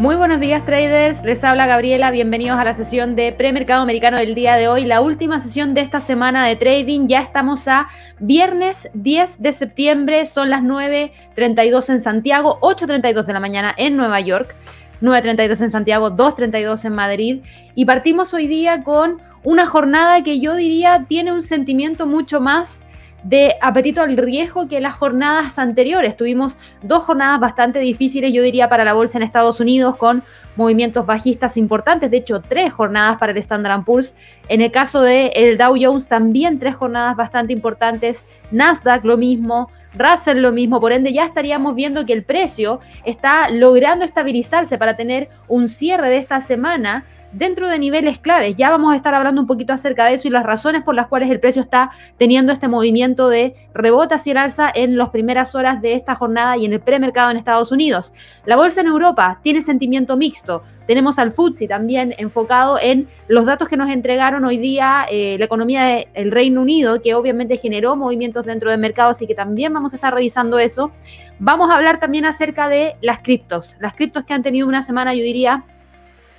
[0.00, 4.34] Muy buenos días traders, les habla Gabriela, bienvenidos a la sesión de premercado americano del
[4.34, 7.86] día de hoy, la última sesión de esta semana de trading, ya estamos a
[8.18, 14.20] viernes 10 de septiembre, son las 9.32 en Santiago, 8.32 de la mañana en Nueva
[14.20, 14.54] York,
[15.02, 17.42] 9.32 en Santiago, 2.32 en Madrid.
[17.74, 22.86] Y partimos hoy día con una jornada que yo diría tiene un sentimiento mucho más
[23.22, 26.16] de apetito al riesgo que las jornadas anteriores.
[26.16, 30.22] Tuvimos dos jornadas bastante difíciles, yo diría, para la bolsa en Estados Unidos, con
[30.56, 34.14] movimientos bajistas importantes, de hecho, tres jornadas para el Standard Poor's.
[34.48, 38.26] En el caso del el Dow Jones, también tres jornadas bastante importantes.
[38.50, 39.70] Nasdaq, lo mismo.
[39.94, 44.96] Russell lo mismo, por ende ya estaríamos viendo que el precio está logrando estabilizarse para
[44.96, 48.56] tener un cierre de esta semana dentro de niveles claves.
[48.56, 51.06] Ya vamos a estar hablando un poquito acerca de eso y las razones por las
[51.06, 55.54] cuales el precio está teniendo este movimiento de rebota hacia el alza en las primeras
[55.54, 58.12] horas de esta jornada y en el premercado en Estados Unidos.
[58.46, 60.62] La bolsa en Europa tiene sentimiento mixto.
[60.86, 65.44] Tenemos al FTSE también enfocado en los datos que nos entregaron hoy día eh, la
[65.44, 69.92] economía del Reino Unido, que obviamente generó movimientos dentro del mercado, así que también vamos
[69.92, 70.90] a estar revisando eso.
[71.38, 75.14] Vamos a hablar también acerca de las criptos, las criptos que han tenido una semana,
[75.14, 75.64] yo diría,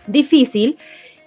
[0.08, 0.78] difícil,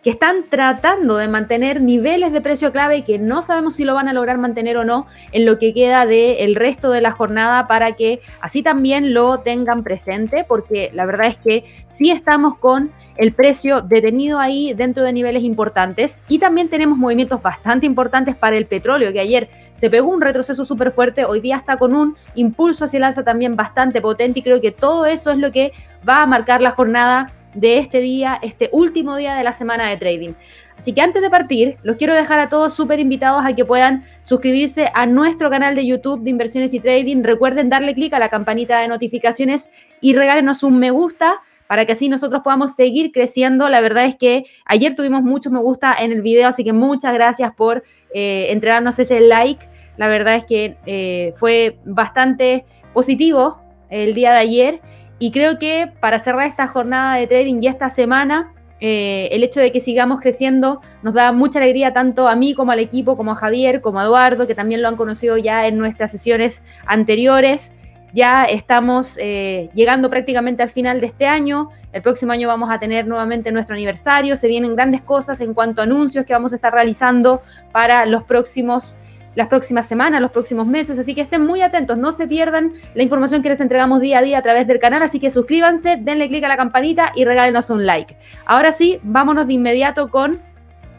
[0.05, 3.95] que están tratando de mantener niveles de precio clave y que no sabemos si lo
[3.95, 7.67] van a lograr mantener o no en lo que queda del resto de la jornada
[7.67, 12.93] para que así también lo tengan presente, porque la verdad es que sí estamos con
[13.17, 18.59] el precio detenido ahí dentro de niveles importantes y también tenemos movimientos bastante importantes para
[18.59, 22.15] el petróleo, que ayer se pegó un retroceso súper fuerte, hoy día está con un
[22.35, 25.73] impulso hacia el alza también bastante potente y creo que todo eso es lo que
[26.07, 29.97] va a marcar la jornada de este día, este último día de la semana de
[29.97, 30.33] trading.
[30.77, 34.05] Así que antes de partir, los quiero dejar a todos súper invitados a que puedan
[34.23, 37.23] suscribirse a nuestro canal de YouTube de inversiones y trading.
[37.23, 41.93] Recuerden darle clic a la campanita de notificaciones y regálenos un me gusta para que
[41.93, 43.69] así nosotros podamos seguir creciendo.
[43.69, 47.15] La verdad es que ayer tuvimos muchos me gusta en el video, así que muchas
[47.15, 49.65] gracias por eh, entregarnos ese like.
[49.97, 53.61] La verdad es que eh, fue bastante positivo
[53.91, 54.81] el día de ayer
[55.19, 59.61] y creo que para cerrar esta jornada de trading y esta semana, eh, el hecho
[59.61, 63.33] de que sigamos creciendo nos da mucha alegría tanto a mí como al equipo, como
[63.33, 67.73] a Javier, como a Eduardo, que también lo han conocido ya en nuestras sesiones anteriores.
[68.13, 71.71] Ya estamos eh, llegando prácticamente al final de este año.
[71.93, 74.37] El próximo año vamos a tener nuevamente nuestro aniversario.
[74.37, 77.43] Se vienen grandes cosas en cuanto a anuncios que vamos a estar realizando
[77.73, 78.97] para los próximos
[79.35, 83.03] las próximas semanas, los próximos meses, así que estén muy atentos, no se pierdan la
[83.03, 86.29] información que les entregamos día a día a través del canal, así que suscríbanse, denle
[86.29, 88.17] clic a la campanita y regálenos un like.
[88.47, 90.41] Ahora sí, vámonos de inmediato con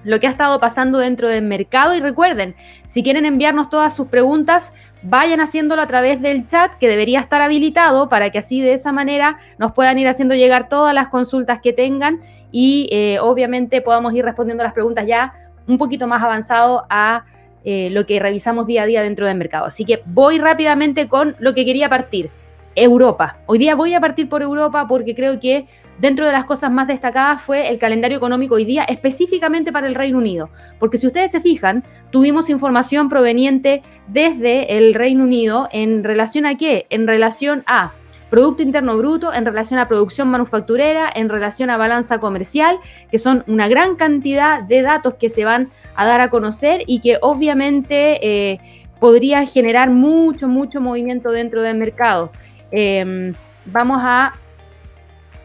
[0.06, 4.08] lo que ha estado pasando dentro del mercado y recuerden, si quieren enviarnos todas sus
[4.08, 4.72] preguntas,
[5.02, 8.92] vayan haciéndolo a través del chat que debería estar habilitado para que así de esa
[8.92, 12.22] manera nos puedan ir haciendo llegar todas las consultas que tengan
[12.52, 15.34] y eh, obviamente podamos ir respondiendo las preguntas ya
[15.68, 17.26] un poquito más avanzado a
[17.66, 19.66] eh, lo que revisamos día a día dentro del mercado.
[19.66, 22.30] Así que voy rápidamente con lo que quería partir.
[22.76, 23.38] Europa.
[23.46, 25.66] Hoy día voy a partir por Europa porque creo que
[25.98, 29.96] dentro de las cosas más destacadas fue el calendario económico hoy día, específicamente para el
[29.96, 30.50] Reino Unido.
[30.80, 36.58] Porque si ustedes se fijan, tuvimos información proveniente desde el Reino Unido en relación a
[36.58, 36.86] qué?
[36.90, 37.94] En relación a
[38.36, 42.80] Producto Interno Bruto en relación a producción manufacturera, en relación a balanza comercial,
[43.10, 47.00] que son una gran cantidad de datos que se van a dar a conocer y
[47.00, 48.60] que obviamente eh,
[49.00, 52.30] podría generar mucho, mucho movimiento dentro del mercado.
[52.72, 53.34] Em,
[53.68, 54.34] vamos a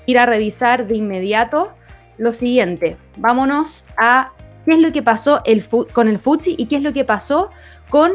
[0.06, 1.72] ir a revisar de inmediato
[2.18, 2.96] lo siguiente.
[3.18, 4.32] Vámonos a
[4.64, 5.44] qué es lo que pasó
[5.92, 7.52] con el FTSE y qué es lo que pasó
[7.88, 8.14] con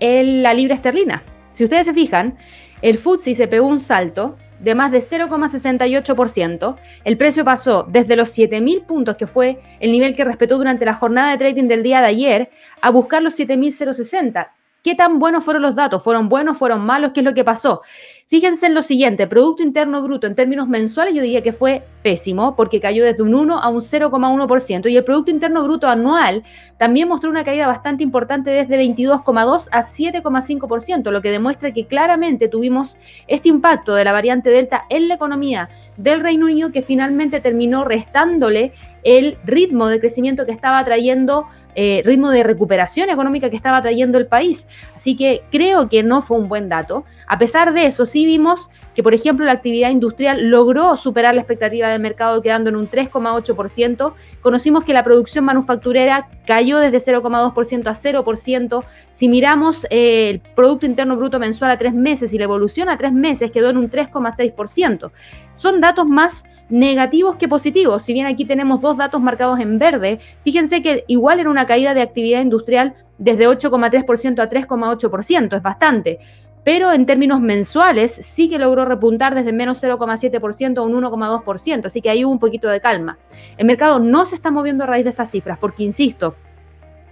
[0.00, 1.22] la libra esterlina.
[1.52, 2.38] Si ustedes se fijan,
[2.82, 6.76] el FTSE se pegó un salto de más de 0,68%.
[7.04, 10.94] El precio pasó desde los 7.000 puntos, que fue el nivel que respetó durante la
[10.94, 12.50] jornada de trading del día de ayer,
[12.80, 14.50] a buscar los 7.060.
[14.82, 16.02] ¿Qué tan buenos fueron los datos?
[16.02, 16.56] ¿Fueron buenos?
[16.56, 17.10] ¿Fueron malos?
[17.12, 17.82] ¿Qué es lo que pasó?
[18.28, 22.56] Fíjense en lo siguiente, Producto Interno Bruto en términos mensuales yo diría que fue pésimo
[22.56, 26.44] porque cayó desde un 1 a un 0,1% y el Producto Interno Bruto anual
[26.78, 32.48] también mostró una caída bastante importante desde 22,2 a 7,5%, lo que demuestra que claramente
[32.48, 32.98] tuvimos
[33.28, 37.84] este impacto de la variante Delta en la economía del Reino Unido que finalmente terminó
[37.84, 38.74] restándole
[39.04, 41.46] el ritmo de crecimiento que estaba trayendo
[41.80, 44.66] eh, ritmo de recuperación económica que estaba trayendo el país.
[44.96, 47.04] Así que creo que no fue un buen dato.
[47.28, 51.40] A pesar de eso, sí vimos que, por ejemplo, la actividad industrial logró superar la
[51.40, 54.12] expectativa del mercado quedando en un 3,8%.
[54.40, 58.84] Conocimos que la producción manufacturera cayó desde 0,2% a 0%.
[59.12, 62.96] Si miramos eh, el Producto Interno Bruto mensual a tres meses y la evolución a
[62.96, 65.12] tres meses quedó en un 3,6%.
[65.54, 68.02] Son datos más negativos que positivos.
[68.02, 71.94] Si bien aquí tenemos dos datos marcados en verde, fíjense que igual era una caída
[71.94, 76.18] de actividad industrial desde 8,3% a 3,8%, es bastante.
[76.64, 82.02] Pero en términos mensuales sí que logró repuntar desde menos 0,7% a un 1,2%, así
[82.02, 83.18] que ahí hubo un poquito de calma.
[83.56, 86.34] El mercado no se está moviendo a raíz de estas cifras, porque insisto,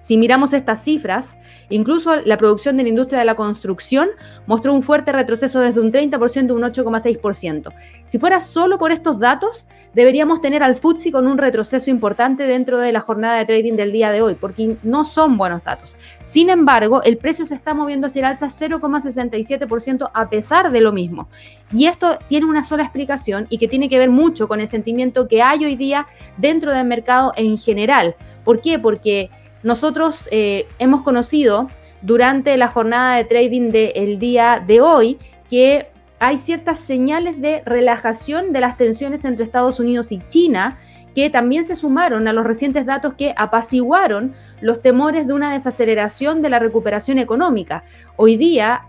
[0.06, 1.36] si miramos estas cifras,
[1.68, 4.10] incluso la producción de la industria de la construcción
[4.46, 7.72] mostró un fuerte retroceso desde un 30% a un 8,6%.
[8.04, 12.78] Si fuera solo por estos datos, deberíamos tener al FTSE con un retroceso importante dentro
[12.78, 15.96] de la jornada de trading del día de hoy, porque no son buenos datos.
[16.22, 20.92] Sin embargo, el precio se está moviendo hacia el alza 0,67% a pesar de lo
[20.92, 21.26] mismo.
[21.72, 25.26] Y esto tiene una sola explicación y que tiene que ver mucho con el sentimiento
[25.26, 26.06] que hay hoy día
[26.36, 28.14] dentro del mercado en general.
[28.44, 28.78] ¿Por qué?
[28.78, 29.30] Porque
[29.66, 31.68] nosotros eh, hemos conocido
[32.00, 35.18] durante la jornada de trading del día de hoy
[35.50, 35.88] que
[36.20, 40.78] hay ciertas señales de relajación de las tensiones entre Estados Unidos y China
[41.16, 46.42] que también se sumaron a los recientes datos que apaciguaron los temores de una desaceleración
[46.42, 47.82] de la recuperación económica.
[48.14, 48.82] Hoy día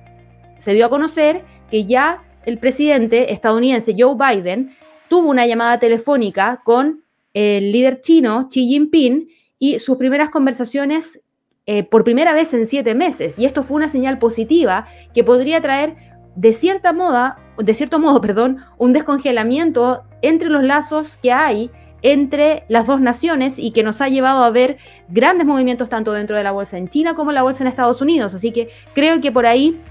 [0.58, 4.78] se dio a conocer que ya el presidente estadounidense Joe Biden
[5.10, 7.04] tuvo una llamada telefónica con
[7.34, 11.22] el líder chino Xi Jinping y sus primeras conversaciones
[11.66, 13.38] eh, por primera vez en siete meses.
[13.38, 15.96] Y esto fue una señal positiva que podría traer
[16.36, 21.72] de cierta moda, de cierto modo, perdón, un descongelamiento entre los lazos que hay
[22.04, 24.78] entre las dos naciones y que nos ha llevado a ver
[25.10, 28.36] grandes movimientos tanto dentro de la bolsa en China como la bolsa en Estados Unidos.
[28.36, 29.82] Así que creo que por ahí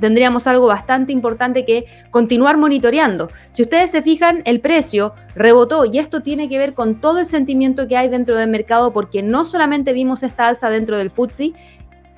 [0.00, 3.28] tendríamos algo bastante importante que continuar monitoreando.
[3.52, 7.26] Si ustedes se fijan, el precio rebotó y esto tiene que ver con todo el
[7.26, 11.52] sentimiento que hay dentro del mercado porque no solamente vimos esta alza dentro del FTSE,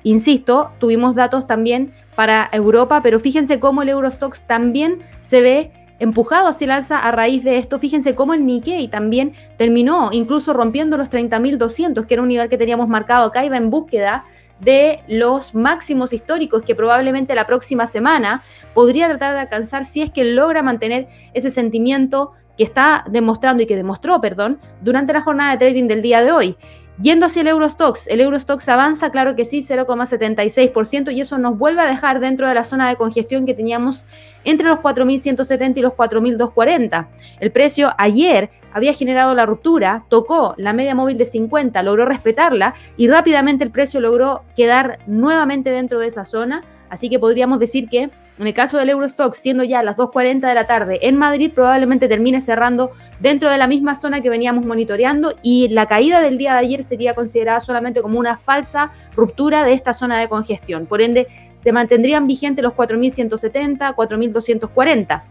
[0.03, 6.47] insisto, tuvimos datos también para Europa, pero fíjense cómo el Eurostox también se ve empujado
[6.47, 7.79] hacia el alza a raíz de esto.
[7.79, 12.57] Fíjense cómo el Nikkei también terminó incluso rompiendo los 30.200, que era un nivel que
[12.57, 14.25] teníamos marcado acá, iba en búsqueda
[14.59, 20.11] de los máximos históricos que probablemente la próxima semana podría tratar de alcanzar si es
[20.11, 25.51] que logra mantener ese sentimiento que está demostrando y que demostró, perdón, durante la jornada
[25.51, 26.57] de trading del día de hoy.
[27.01, 31.81] Yendo hacia el Eurostox, el Eurostox avanza, claro que sí, 0,76% y eso nos vuelve
[31.81, 34.05] a dejar dentro de la zona de congestión que teníamos
[34.43, 37.07] entre los 4.170 y los 4.240.
[37.39, 42.73] El precio ayer había generado la ruptura, tocó la media móvil de 50, logró respetarla
[42.97, 46.63] y rápidamente el precio logró quedar nuevamente dentro de esa zona.
[46.89, 48.09] Así que podríamos decir que
[48.39, 52.07] en el caso del Eurostock, siendo ya las 2.40 de la tarde en Madrid, probablemente
[52.07, 56.53] termine cerrando dentro de la misma zona que veníamos monitoreando y la caída del día
[56.53, 60.87] de ayer sería considerada solamente como una falsa ruptura de esta zona de congestión.
[60.87, 61.27] Por ende,
[61.57, 65.23] se mantendrían vigentes los 4.170, 4.240.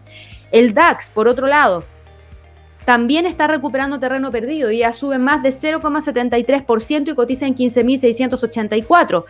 [0.52, 1.82] El DAX, por otro lado,
[2.84, 9.24] también está recuperando terreno perdido y ya sube más de 0,73% y cotiza en 15.684.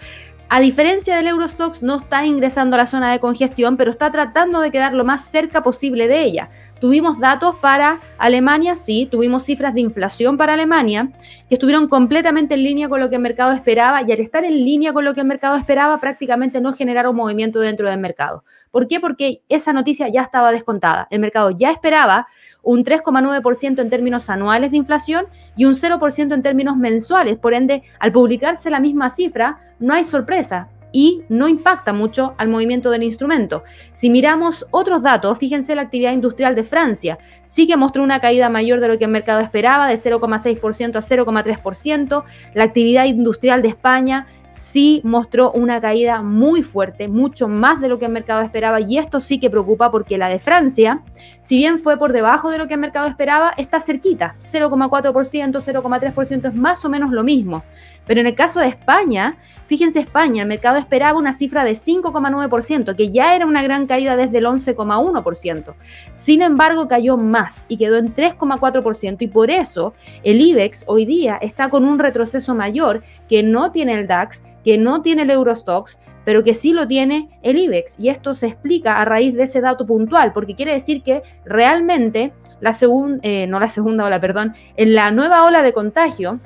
[0.48, 4.60] A diferencia del Eurostox, no está ingresando a la zona de congestión, pero está tratando
[4.60, 6.50] de quedar lo más cerca posible de ella.
[6.82, 11.12] Tuvimos datos para Alemania, sí, tuvimos cifras de inflación para Alemania,
[11.48, 14.64] que estuvieron completamente en línea con lo que el mercado esperaba y al estar en
[14.64, 18.42] línea con lo que el mercado esperaba, prácticamente no generaron movimiento dentro del mercado.
[18.72, 18.98] ¿Por qué?
[18.98, 21.06] Porque esa noticia ya estaba descontada.
[21.10, 22.26] El mercado ya esperaba
[22.64, 27.38] un 3,9% en términos anuales de inflación y un 0% en términos mensuales.
[27.38, 32.48] Por ende, al publicarse la misma cifra, no hay sorpresa y no impacta mucho al
[32.48, 33.64] movimiento del instrumento.
[33.94, 38.48] Si miramos otros datos, fíjense la actividad industrial de Francia, sí que mostró una caída
[38.48, 42.24] mayor de lo que el mercado esperaba, de 0,6% a 0,3%.
[42.54, 47.98] La actividad industrial de España sí mostró una caída muy fuerte, mucho más de lo
[47.98, 51.02] que el mercado esperaba y esto sí que preocupa porque la de Francia,
[51.42, 56.48] si bien fue por debajo de lo que el mercado esperaba, está cerquita, 0,4%, 0,3%
[56.48, 57.64] es más o menos lo mismo.
[58.12, 62.94] Pero en el caso de España, fíjense España, el mercado esperaba una cifra de 5,9%,
[62.94, 65.72] que ya era una gran caída desde el 11,1%.
[66.14, 71.38] Sin embargo, cayó más y quedó en 3,4% y por eso el IBEX hoy día
[71.40, 75.98] está con un retroceso mayor que no tiene el DAX, que no tiene el Eurostox,
[76.26, 77.98] pero que sí lo tiene el IBEX.
[77.98, 82.34] Y esto se explica a raíz de ese dato puntual, porque quiere decir que realmente
[82.60, 86.40] la segunda, eh, no la segunda ola, perdón, en la nueva ola de contagio,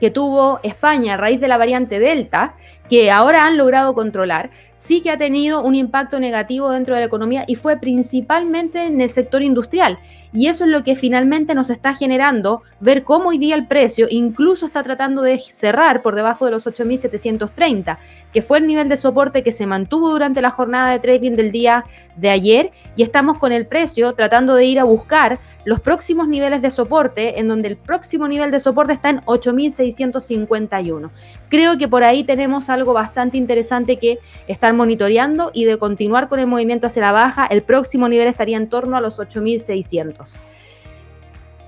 [0.00, 2.54] que tuvo España a raíz de la variante Delta,
[2.90, 7.06] que ahora han logrado controlar, sí que ha tenido un impacto negativo dentro de la
[7.06, 10.00] economía y fue principalmente en el sector industrial.
[10.32, 14.06] Y eso es lo que finalmente nos está generando ver cómo hoy día el precio
[14.08, 17.98] incluso está tratando de cerrar por debajo de los 8.730,
[18.32, 21.50] que fue el nivel de soporte que se mantuvo durante la jornada de trading del
[21.50, 21.84] día
[22.16, 22.70] de ayer.
[22.96, 27.38] Y estamos con el precio tratando de ir a buscar los próximos niveles de soporte,
[27.38, 31.10] en donde el próximo nivel de soporte está en 8.651.
[31.48, 34.18] Creo que por ahí tenemos algo bastante interesante que
[34.48, 38.56] está monitoreando y de continuar con el movimiento hacia la baja, el próximo nivel estaría
[38.56, 40.38] en torno a los 8.600.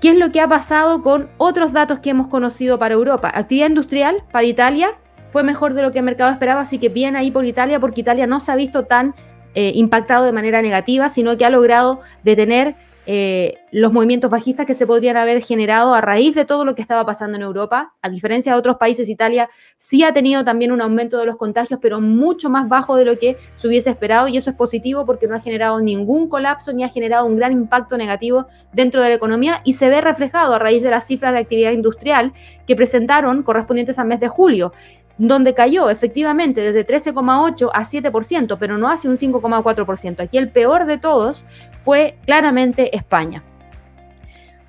[0.01, 3.31] ¿Qué es lo que ha pasado con otros datos que hemos conocido para Europa?
[3.33, 4.97] Actividad industrial para Italia
[5.31, 8.01] fue mejor de lo que el mercado esperaba, así que bien ahí por Italia, porque
[8.01, 9.15] Italia no se ha visto tan
[9.55, 12.75] eh, impactado de manera negativa, sino que ha logrado detener
[13.05, 16.81] eh, los movimientos bajistas que se podrían haber generado a raíz de todo lo que
[16.81, 17.93] estaba pasando en Europa.
[18.01, 21.79] A diferencia de otros países, Italia sí ha tenido también un aumento de los contagios,
[21.81, 25.27] pero mucho más bajo de lo que se hubiese esperado y eso es positivo porque
[25.27, 29.15] no ha generado ningún colapso ni ha generado un gran impacto negativo dentro de la
[29.15, 32.33] economía y se ve reflejado a raíz de las cifras de actividad industrial
[32.65, 34.71] que presentaron correspondientes al mes de julio
[35.17, 40.21] donde cayó efectivamente desde 13,8 a 7%, pero no hace un 5,4%.
[40.21, 41.45] Aquí el peor de todos
[41.77, 43.43] fue claramente España.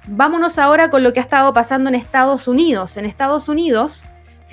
[0.06, 2.98] Vámonos ahora con lo que ha estado pasando en Estados Unidos.
[2.98, 4.04] En Estados Unidos,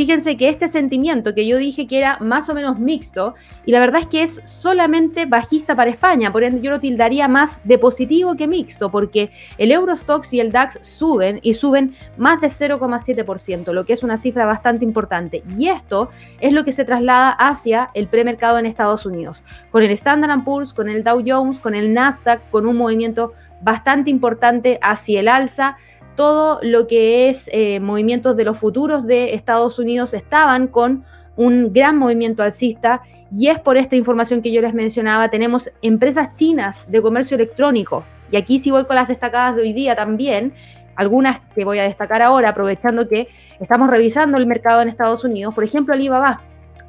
[0.01, 3.35] Fíjense que este sentimiento que yo dije que era más o menos mixto,
[3.67, 7.27] y la verdad es que es solamente bajista para España, por ende yo lo tildaría
[7.27, 9.29] más de positivo que mixto, porque
[9.59, 14.17] el Eurostox y el DAX suben y suben más de 0,7%, lo que es una
[14.17, 15.43] cifra bastante importante.
[15.55, 19.91] Y esto es lo que se traslada hacia el premercado en Estados Unidos, con el
[19.91, 25.19] Standard Poor's, con el Dow Jones, con el Nasdaq, con un movimiento bastante importante hacia
[25.19, 25.77] el alza
[26.15, 31.73] todo lo que es eh, movimientos de los futuros de Estados Unidos estaban con un
[31.73, 33.01] gran movimiento alcista
[33.33, 38.03] y es por esta información que yo les mencionaba, tenemos empresas chinas de comercio electrónico
[38.29, 40.53] y aquí sí voy con las destacadas de hoy día también,
[40.95, 45.53] algunas que voy a destacar ahora aprovechando que estamos revisando el mercado en Estados Unidos,
[45.53, 46.41] por ejemplo Alibaba.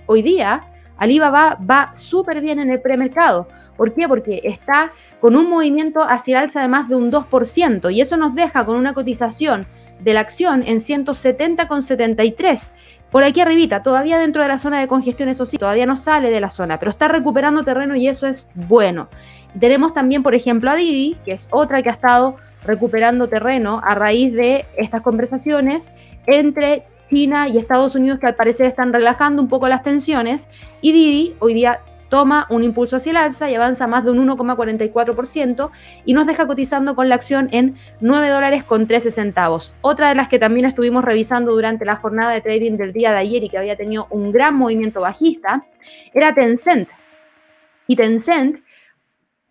[0.07, 0.63] Hoy día
[1.03, 3.49] Alibaba va súper bien en el premercado.
[3.77, 4.07] ¿Por qué?
[4.07, 8.17] Porque está con un movimiento hacia el alza de más de un 2% y eso
[8.17, 9.67] nos deja con una cotización
[9.99, 12.73] de la acción en 170,73.
[13.11, 16.31] Por aquí arribita, todavía dentro de la zona de congestión, eso sí, todavía no sale
[16.31, 19.09] de la zona, pero está recuperando terreno y eso es bueno.
[19.59, 23.97] tenemos también, por ejemplo, a Didi, que es otra que ha estado recuperando terreno a
[23.97, 25.91] raíz de estas conversaciones
[26.27, 30.49] entre China y Estados Unidos que al parecer están relajando un poco las tensiones
[30.81, 31.81] y Didi hoy día
[32.13, 35.71] toma un impulso hacia el alza y avanza más de un 1,44%
[36.05, 39.73] y nos deja cotizando con la acción en 9 dólares con 13 centavos.
[39.81, 43.17] Otra de las que también estuvimos revisando durante la jornada de trading del día de
[43.17, 45.65] ayer y que había tenido un gran movimiento bajista
[46.13, 46.91] era Tencent.
[47.87, 48.59] Y Tencent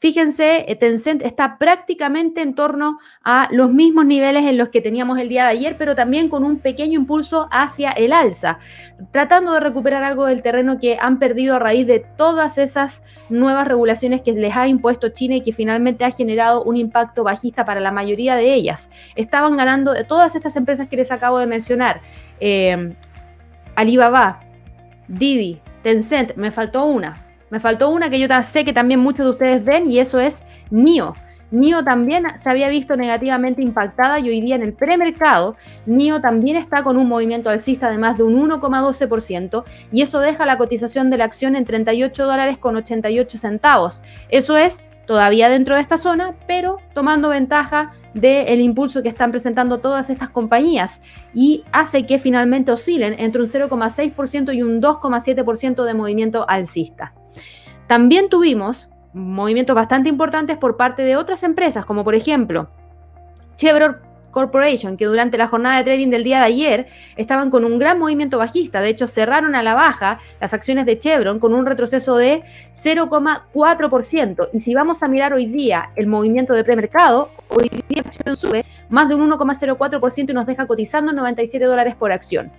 [0.01, 5.19] Fíjense, eh, Tencent está prácticamente en torno a los mismos niveles en los que teníamos
[5.19, 8.57] el día de ayer, pero también con un pequeño impulso hacia el alza,
[9.11, 13.67] tratando de recuperar algo del terreno que han perdido a raíz de todas esas nuevas
[13.67, 17.79] regulaciones que les ha impuesto China y que finalmente ha generado un impacto bajista para
[17.79, 18.89] la mayoría de ellas.
[19.15, 22.01] Estaban ganando de todas estas empresas que les acabo de mencionar,
[22.39, 22.95] eh,
[23.75, 24.39] Alibaba,
[25.07, 29.31] Didi, Tencent, me faltó una, me faltó una que yo sé que también muchos de
[29.31, 31.13] ustedes ven y eso es NIO.
[31.51, 36.55] NIO también se había visto negativamente impactada y hoy día en el premercado, NIO también
[36.55, 41.09] está con un movimiento alcista de más de un 1,12% y eso deja la cotización
[41.09, 44.01] de la acción en 38 dólares con 88 centavos.
[44.29, 49.79] Eso es todavía dentro de esta zona, pero tomando ventaja del impulso que están presentando
[49.79, 51.01] todas estas compañías
[51.33, 57.13] y hace que finalmente oscilen entre un 0,6% y un 2,7% de movimiento alcista.
[57.91, 62.69] También tuvimos movimientos bastante importantes por parte de otras empresas, como por ejemplo
[63.57, 63.97] Chevron
[64.31, 67.99] Corporation, que durante la jornada de trading del día de ayer estaban con un gran
[67.99, 68.79] movimiento bajista.
[68.79, 72.43] De hecho, cerraron a la baja las acciones de Chevron con un retroceso de
[72.73, 74.49] 0,4%.
[74.53, 78.37] Y si vamos a mirar hoy día el movimiento de premercado, hoy día la acción
[78.37, 82.53] sube más de un 1,04% y nos deja cotizando 97 dólares por acción.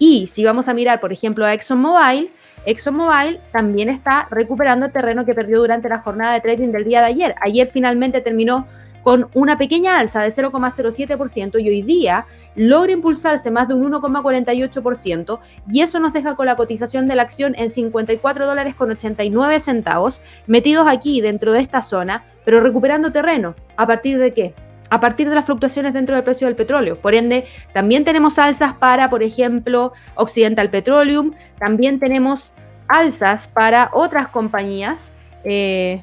[0.00, 2.32] Y si vamos a mirar, por ejemplo, a ExxonMobil,
[2.66, 7.00] ExxonMobil también está recuperando el terreno que perdió durante la jornada de trading del día
[7.00, 7.34] de ayer.
[7.40, 8.66] Ayer finalmente terminó
[9.02, 15.40] con una pequeña alza de 0,07% y hoy día logra impulsarse más de un 1,48%
[15.70, 19.58] y eso nos deja con la cotización de la acción en 54 dólares con 89
[19.58, 23.54] centavos, metidos aquí dentro de esta zona, pero recuperando terreno.
[23.76, 24.54] ¿A partir de qué?
[24.92, 27.00] A partir de las fluctuaciones dentro del precio del petróleo.
[27.00, 32.52] Por ende, también tenemos alzas para, por ejemplo, Occidental Petroleum, también tenemos
[32.88, 35.10] alzas para otras compañías.
[35.44, 36.02] Eh,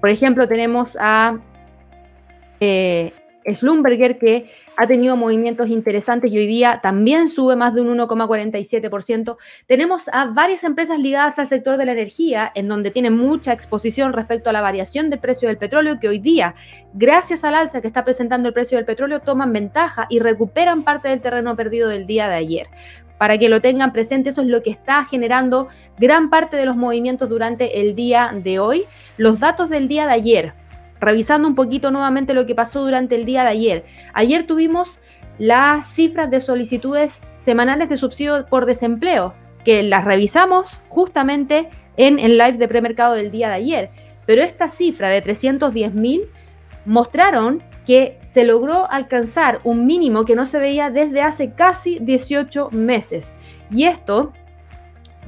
[0.00, 1.40] por ejemplo, tenemos a
[2.58, 3.12] eh,
[3.50, 9.36] Schlumberger que ha tenido movimientos interesantes y hoy día también sube más de un 1,47%.
[9.66, 14.12] Tenemos a varias empresas ligadas al sector de la energía, en donde tienen mucha exposición
[14.12, 16.54] respecto a la variación del precio del petróleo, que hoy día,
[16.94, 21.08] gracias al alza que está presentando el precio del petróleo, toman ventaja y recuperan parte
[21.08, 22.66] del terreno perdido del día de ayer.
[23.22, 26.76] Para que lo tengan presente, eso es lo que está generando gran parte de los
[26.76, 28.84] movimientos durante el día de hoy.
[29.16, 30.54] Los datos del día de ayer,
[31.02, 33.84] revisando un poquito nuevamente lo que pasó durante el día de ayer.
[34.14, 35.00] Ayer tuvimos
[35.38, 42.38] las cifras de solicitudes semanales de subsidio por desempleo, que las revisamos justamente en el
[42.38, 43.90] live de premercado del día de ayer.
[44.26, 46.22] Pero esta cifra de 310 mil
[46.84, 52.70] mostraron que se logró alcanzar un mínimo que no se veía desde hace casi 18
[52.70, 53.34] meses.
[53.72, 54.32] Y esto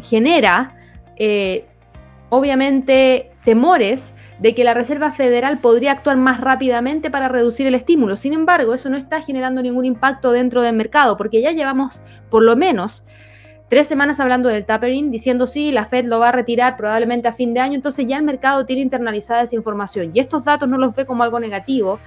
[0.03, 0.77] genera,
[1.17, 1.67] eh,
[2.29, 8.17] obviamente, temores de que la Reserva Federal podría actuar más rápidamente para reducir el estímulo.
[8.17, 12.43] Sin embargo, eso no está generando ningún impacto dentro del mercado, porque ya llevamos por
[12.43, 13.05] lo menos
[13.69, 17.33] tres semanas hablando del tapering, diciendo sí, la Fed lo va a retirar probablemente a
[17.33, 20.79] fin de año, entonces ya el mercado tiene internalizada esa información y estos datos no
[20.79, 21.99] los ve como algo negativo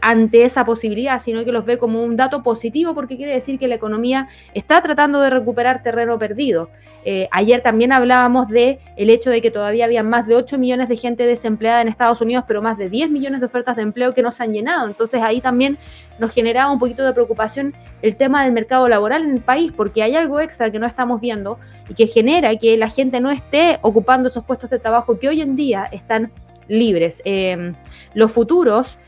[0.00, 3.68] ante esa posibilidad, sino que los ve como un dato positivo porque quiere decir que
[3.68, 6.70] la economía está tratando de recuperar terreno perdido.
[7.08, 10.88] Eh, ayer también hablábamos de el hecho de que todavía había más de 8 millones
[10.88, 14.12] de gente desempleada en Estados Unidos, pero más de 10 millones de ofertas de empleo
[14.12, 14.88] que no se han llenado.
[14.88, 15.78] Entonces ahí también
[16.18, 20.02] nos generaba un poquito de preocupación el tema del mercado laboral en el país, porque
[20.02, 23.78] hay algo extra que no estamos viendo y que genera que la gente no esté
[23.82, 26.32] ocupando esos puestos de trabajo que hoy en día están
[26.66, 27.22] libres.
[27.24, 27.72] Eh,
[28.14, 28.98] los futuros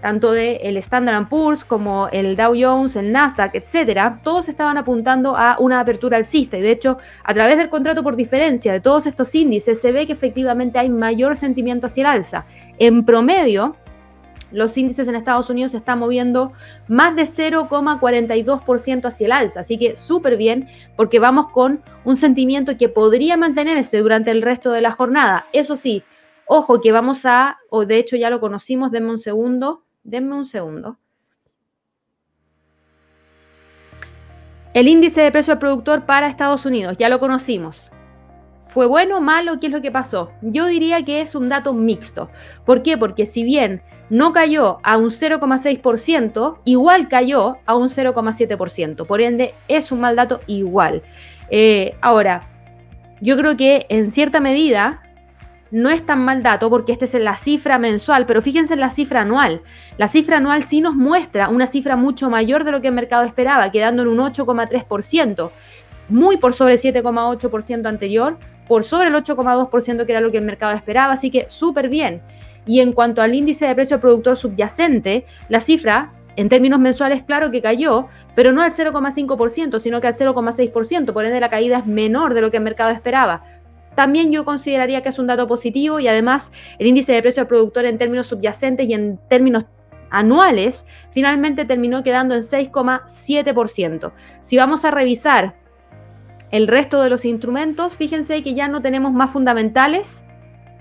[0.00, 5.36] tanto de el Standard Poor's como el Dow Jones, el Nasdaq, etcétera, todos estaban apuntando
[5.36, 9.06] a una apertura alcista y de hecho, a través del contrato por diferencia de todos
[9.06, 12.46] estos índices se ve que efectivamente hay mayor sentimiento hacia el alza.
[12.78, 13.76] En promedio,
[14.52, 16.52] los índices en Estados Unidos se están moviendo
[16.88, 22.76] más de 0,42% hacia el alza, así que súper bien porque vamos con un sentimiento
[22.76, 25.46] que podría mantenerse durante el resto de la jornada.
[25.52, 26.04] Eso sí,
[26.46, 30.46] ojo que vamos a, o de hecho ya lo conocimos, denme un segundo, Denme un
[30.46, 30.98] segundo.
[34.72, 37.90] El índice de precio al productor para Estados Unidos, ya lo conocimos.
[38.68, 39.58] ¿Fue bueno o malo?
[39.58, 40.30] ¿Qué es lo que pasó?
[40.42, 42.30] Yo diría que es un dato mixto.
[42.64, 42.96] ¿Por qué?
[42.96, 49.06] Porque si bien no cayó a un 0,6%, igual cayó a un 0,7%.
[49.06, 51.02] Por ende, es un mal dato igual.
[51.50, 52.42] Eh, ahora,
[53.20, 55.02] yo creo que en cierta medida
[55.76, 58.90] no es tan mal dato porque esta es la cifra mensual, pero fíjense en la
[58.90, 59.60] cifra anual.
[59.98, 63.24] La cifra anual sí nos muestra una cifra mucho mayor de lo que el mercado
[63.24, 65.50] esperaba, quedando en un 8,3%,
[66.08, 70.46] muy por sobre el 7,8% anterior, por sobre el 8,2% que era lo que el
[70.46, 72.22] mercado esperaba, así que súper bien.
[72.64, 77.50] Y en cuanto al índice de precio productor subyacente, la cifra en términos mensuales, claro
[77.50, 81.86] que cayó, pero no al 0,5%, sino que al 0,6%, por ende la caída es
[81.86, 83.42] menor de lo que el mercado esperaba
[83.96, 87.48] también yo consideraría que es un dato positivo y además el índice de precio al
[87.48, 89.66] productor en términos subyacentes y en términos
[90.10, 94.12] anuales finalmente terminó quedando en 6,7%.
[94.42, 95.56] Si vamos a revisar
[96.50, 100.22] el resto de los instrumentos, fíjense que ya no tenemos más fundamentales,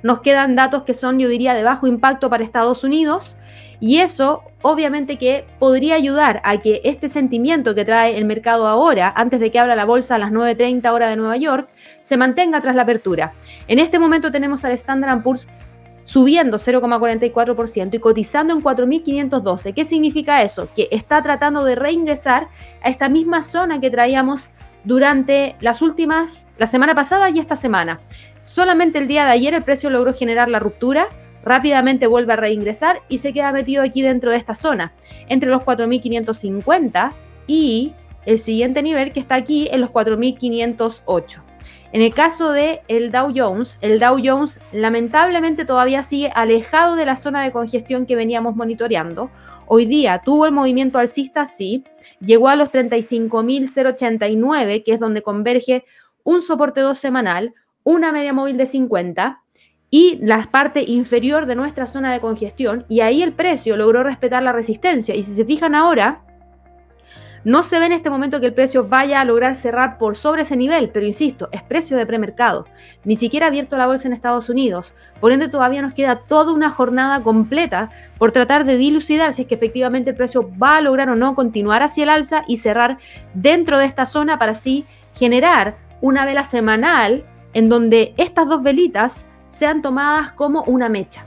[0.04, 3.38] nos quedan datos que son, yo diría, de bajo impacto para Estados Unidos
[3.80, 9.14] y eso obviamente que podría ayudar a que este sentimiento que trae el mercado ahora,
[9.16, 11.70] antes de que abra la bolsa a las 9.30 hora de Nueva York,
[12.02, 13.34] se mantenga tras la apertura.
[13.68, 15.48] En este momento tenemos al Standard Poor's
[16.06, 19.74] subiendo 0,44% y cotizando en 4.512.
[19.74, 20.70] ¿Qué significa eso?
[20.76, 22.48] Que está tratando de reingresar
[22.82, 24.52] a esta misma zona que traíamos
[24.84, 28.00] durante las últimas, la semana pasada y esta semana.
[28.44, 31.10] Solamente el día de ayer el precio logró generar la ruptura
[31.46, 34.94] rápidamente vuelve a reingresar y se queda metido aquí dentro de esta zona,
[35.30, 37.14] entre los 4.550
[37.48, 37.94] y
[38.26, 41.42] el siguiente nivel que está aquí en los 4.508.
[41.94, 47.06] En el caso de el Dow Jones, el Dow Jones lamentablemente todavía sigue alejado de
[47.06, 49.30] la zona de congestión que veníamos monitoreando.
[49.68, 51.86] Hoy día tuvo el movimiento alcista, sí,
[52.20, 55.86] llegó a los 35.089, que es donde converge
[56.24, 57.54] un soporte 2 semanal,
[57.84, 59.45] una media móvil de 50
[59.90, 64.44] y la parte inferior de nuestra zona de congestión y ahí el precio logró respetar
[64.44, 65.16] la resistencia.
[65.16, 66.22] Y si se fijan ahora,
[67.48, 70.42] No se ve en este momento que el precio vaya a lograr cerrar por sobre
[70.42, 72.66] ese nivel, pero insisto, es precio de premercado.
[73.04, 74.96] Ni siquiera ha abierto la bolsa en Estados Unidos.
[75.20, 79.48] Por ende, todavía nos queda toda una jornada completa por tratar de dilucidar si es
[79.48, 82.98] que efectivamente el precio va a lograr o no continuar hacia el alza y cerrar
[83.36, 89.28] dentro de esta zona para así generar una vela semanal en donde estas dos velitas
[89.48, 91.26] sean tomadas como una mecha.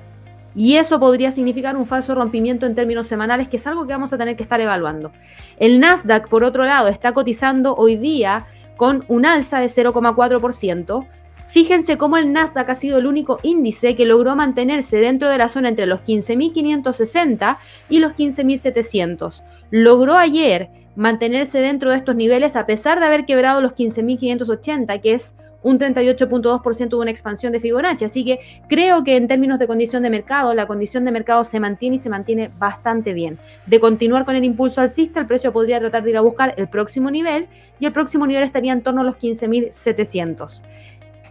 [0.54, 4.12] Y eso podría significar un falso rompimiento en términos semanales, que es algo que vamos
[4.12, 5.12] a tener que estar evaluando.
[5.58, 11.06] El Nasdaq, por otro lado, está cotizando hoy día con un alza de 0,4%.
[11.50, 15.48] Fíjense cómo el Nasdaq ha sido el único índice que logró mantenerse dentro de la
[15.48, 19.44] zona entre los 15.560 y los 15.700.
[19.70, 25.14] Logró ayer mantenerse dentro de estos niveles a pesar de haber quebrado los 15.580, que
[25.14, 28.04] es un 38.2% de una expansión de Fibonacci.
[28.04, 31.60] Así que creo que en términos de condición de mercado, la condición de mercado se
[31.60, 33.38] mantiene y se mantiene bastante bien.
[33.66, 36.68] De continuar con el impulso alcista, el precio podría tratar de ir a buscar el
[36.68, 37.48] próximo nivel
[37.80, 40.62] y el próximo nivel estaría en torno a los 15.700.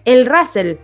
[0.05, 0.77] El Russell.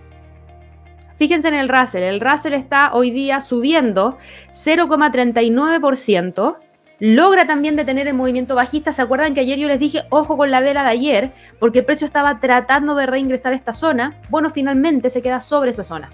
[1.18, 2.04] Fíjense en el Russell.
[2.04, 4.18] El Russell está hoy día subiendo
[4.52, 6.58] 0,39%
[7.04, 8.94] logra también detener el movimiento bajista.
[8.94, 11.86] ¿Se acuerdan que ayer yo les dije, ojo con la vela de ayer, porque el
[11.86, 14.22] precio estaba tratando de reingresar a esta zona?
[14.30, 16.12] Bueno, finalmente se queda sobre esa zona.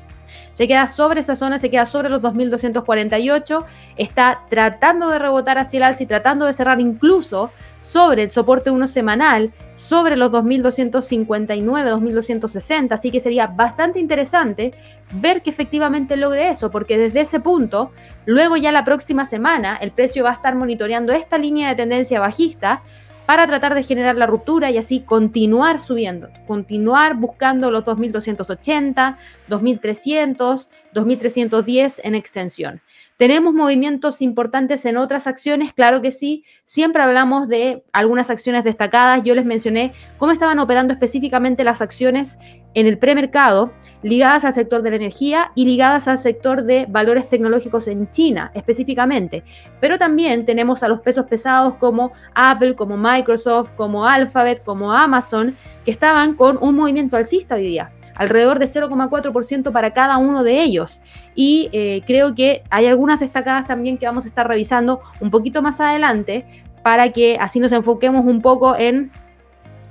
[0.53, 3.65] Se queda sobre esa zona, se queda sobre los 2.248,
[3.97, 8.71] está tratando de rebotar hacia el alza y tratando de cerrar incluso sobre el soporte
[8.71, 14.73] 1 semanal, sobre los 2.259, 2.260, así que sería bastante interesante
[15.13, 17.91] ver que efectivamente logre eso, porque desde ese punto,
[18.25, 22.19] luego ya la próxima semana, el precio va a estar monitoreando esta línea de tendencia
[22.19, 22.83] bajista
[23.29, 30.71] para tratar de generar la ruptura y así continuar subiendo, continuar buscando los 2280, 2300,
[30.95, 32.81] 2310 en extensión.
[33.19, 35.73] ¿Tenemos movimientos importantes en otras acciones?
[35.73, 36.45] Claro que sí.
[36.63, 39.25] Siempre hablamos de algunas acciones destacadas.
[39.25, 42.39] Yo les mencioné cómo estaban operando específicamente las acciones
[42.75, 47.27] en el premercado ligadas al sector de la energía y ligadas al sector de valores
[47.27, 49.43] tecnológicos en China específicamente.
[49.81, 55.57] Pero también tenemos a los pesos pesados como Apple, como Microsoft, como Alphabet, como Amazon,
[55.83, 60.61] que estaban con un movimiento alcista hoy día alrededor de 0,4% para cada uno de
[60.61, 61.01] ellos.
[61.33, 65.61] Y eh, creo que hay algunas destacadas también que vamos a estar revisando un poquito
[65.61, 66.45] más adelante
[66.83, 69.09] para que así nos enfoquemos un poco en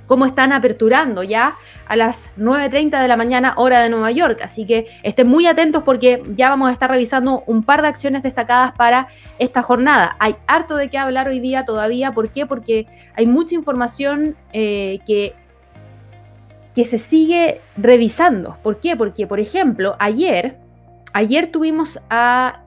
[0.05, 1.55] cómo están aperturando ya
[1.87, 4.41] a las 9.30 de la mañana hora de Nueva York.
[4.43, 8.21] Así que estén muy atentos porque ya vamos a estar revisando un par de acciones
[8.21, 9.07] destacadas para
[9.39, 10.15] esta jornada.
[10.19, 12.11] Hay harto de qué hablar hoy día todavía.
[12.11, 12.45] ¿Por qué?
[12.45, 15.35] Porque hay mucha información eh, que
[16.79, 18.55] que se sigue revisando.
[18.63, 18.95] ¿Por qué?
[18.95, 20.55] Porque, por ejemplo, ayer,
[21.11, 22.61] ayer tuvimos a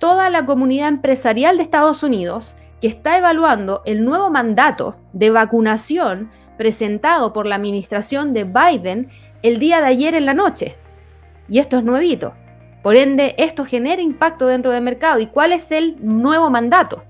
[0.00, 6.28] toda la comunidad empresarial de Estados Unidos que está evaluando el nuevo mandato de vacunación
[6.58, 9.10] presentado por la administración de Biden
[9.42, 10.74] el día de ayer en la noche.
[11.48, 12.34] Y esto es nuevito.
[12.82, 15.20] Por ende, esto genera impacto dentro del mercado.
[15.20, 17.04] ¿Y cuál es el nuevo mandato?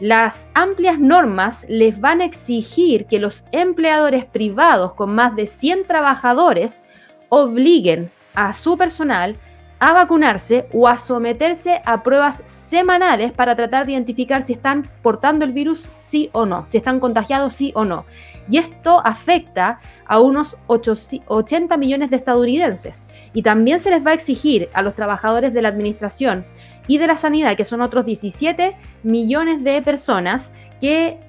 [0.00, 5.86] Las amplias normas les van a exigir que los empleadores privados con más de 100
[5.86, 6.84] trabajadores
[7.28, 9.36] obliguen a su personal
[9.80, 15.44] a vacunarse o a someterse a pruebas semanales para tratar de identificar si están portando
[15.44, 18.04] el virus sí o no, si están contagiados sí o no.
[18.50, 23.06] Y esto afecta a unos 80 millones de estadounidenses.
[23.34, 26.46] Y también se les va a exigir a los trabajadores de la administración
[26.88, 31.20] y de la sanidad, que son otros 17 millones de personas que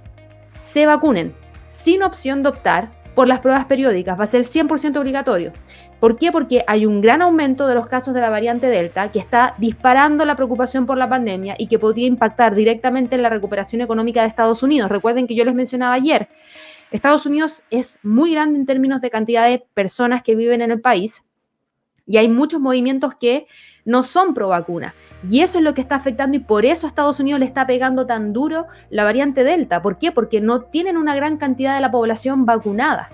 [0.62, 1.36] se vacunen
[1.68, 4.20] sin opción de optar por las pruebas periódicas.
[4.20, 5.54] Va a ser 100% obligatorio.
[6.00, 6.32] ¿Por qué?
[6.32, 10.24] Porque hay un gran aumento de los casos de la variante Delta que está disparando
[10.24, 14.28] la preocupación por la pandemia y que podría impactar directamente en la recuperación económica de
[14.28, 14.90] Estados Unidos.
[14.90, 16.30] Recuerden que yo les mencionaba ayer,
[16.92, 20.82] Estados Unidos es muy grande en términos de cantidad de personas que viven en el
[20.82, 21.24] país
[22.08, 23.46] y hay muchos movimientos que
[23.86, 24.94] no son pro vacuna.
[25.28, 27.68] Y eso es lo que está afectando y por eso a Estados Unidos le está
[27.68, 29.82] pegando tan duro la variante Delta.
[29.82, 30.12] ¿Por qué?
[30.12, 33.10] Porque no tienen una gran cantidad de la población vacunada.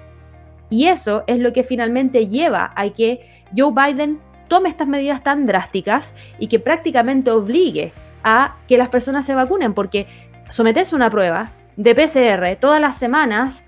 [0.69, 5.45] Y eso es lo que finalmente lleva a que Joe Biden tome estas medidas tan
[5.45, 10.08] drásticas y que prácticamente obligue a que las personas se vacunen, porque
[10.49, 13.64] someterse a una prueba de PCR todas las semanas,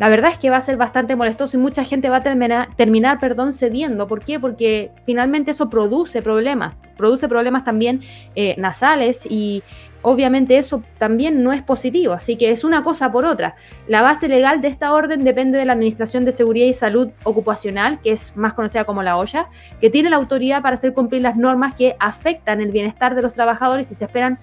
[0.00, 2.74] la verdad es que va a ser bastante molestoso y mucha gente va a terminar,
[2.74, 4.08] terminar perdón, cediendo.
[4.08, 4.40] ¿Por qué?
[4.40, 8.00] Porque finalmente eso produce problemas, produce problemas también
[8.34, 9.62] eh, nasales y
[10.00, 13.56] obviamente eso también no es positivo, así que es una cosa por otra.
[13.88, 18.00] La base legal de esta orden depende de la Administración de Seguridad y Salud Ocupacional,
[18.00, 19.50] que es más conocida como la OSHA,
[19.82, 23.34] que tiene la autoridad para hacer cumplir las normas que afectan el bienestar de los
[23.34, 24.38] trabajadores y se esperan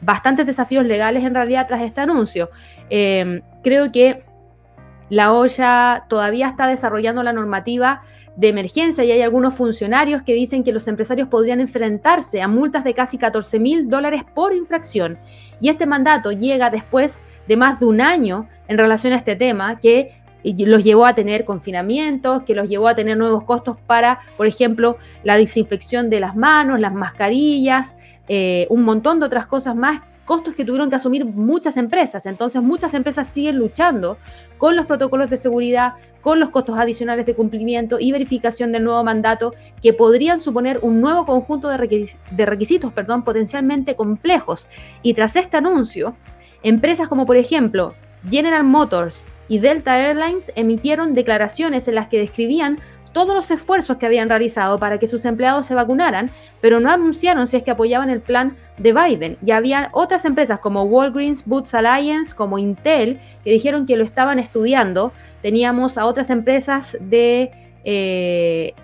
[0.00, 2.50] bastantes desafíos legales en realidad tras este anuncio.
[2.90, 4.25] Em, creo que
[5.08, 8.02] la olla todavía está desarrollando la normativa
[8.36, 12.84] de emergencia y hay algunos funcionarios que dicen que los empresarios podrían enfrentarse a multas
[12.84, 15.18] de casi 14 mil dólares por infracción.
[15.60, 19.78] Y este mandato llega después de más de un año en relación a este tema
[19.80, 20.12] que
[20.44, 24.98] los llevó a tener confinamientos, que los llevó a tener nuevos costos para, por ejemplo,
[25.24, 27.96] la desinfección de las manos, las mascarillas,
[28.28, 32.26] eh, un montón de otras cosas más costos que tuvieron que asumir muchas empresas.
[32.26, 34.18] Entonces muchas empresas siguen luchando
[34.58, 39.02] con los protocolos de seguridad, con los costos adicionales de cumplimiento y verificación del nuevo
[39.04, 44.68] mandato que podrían suponer un nuevo conjunto de, requisitos, perdón, potencialmente complejos.
[45.02, 46.16] Y tras este anuncio,
[46.62, 47.94] empresas como por ejemplo
[48.28, 52.80] General Motors y Delta Airlines emitieron declaraciones en las que describían
[53.16, 57.46] todos los esfuerzos que habían realizado para que sus empleados se vacunaran, pero no anunciaron
[57.46, 59.38] si es que apoyaban el plan de Biden.
[59.42, 64.38] Y había otras empresas como Walgreens, Boots Alliance, como Intel, que dijeron que lo estaban
[64.38, 65.14] estudiando.
[65.40, 67.52] Teníamos a otras empresas de,
[67.84, 68.74] eh,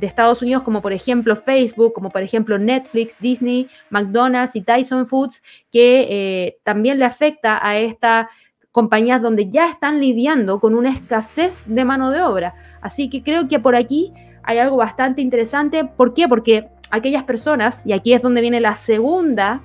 [0.00, 5.42] Estados Unidos, como por ejemplo Facebook, como por ejemplo Netflix, Disney, McDonald's y Tyson Foods,
[5.72, 8.30] que eh, también le afecta a esta
[8.74, 12.56] compañías donde ya están lidiando con una escasez de mano de obra.
[12.80, 15.84] Así que creo que por aquí hay algo bastante interesante.
[15.84, 16.26] ¿Por qué?
[16.26, 19.62] Porque aquellas personas, y aquí es donde viene la segunda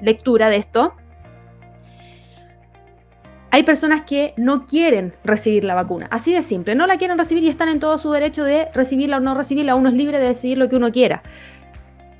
[0.00, 0.92] lectura de esto,
[3.52, 6.08] hay personas que no quieren recibir la vacuna.
[6.10, 9.18] Así de simple, no la quieren recibir y están en todo su derecho de recibirla
[9.18, 9.76] o no recibirla.
[9.76, 11.22] Uno es libre de decidir lo que uno quiera.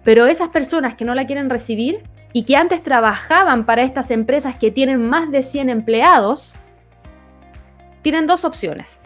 [0.05, 4.59] Pero esas personas que no la quieren recibir y que antes trabajaban para estas empresas
[4.59, 6.55] que tienen más de 100 empleados,
[8.03, 9.01] tienen dos opciones.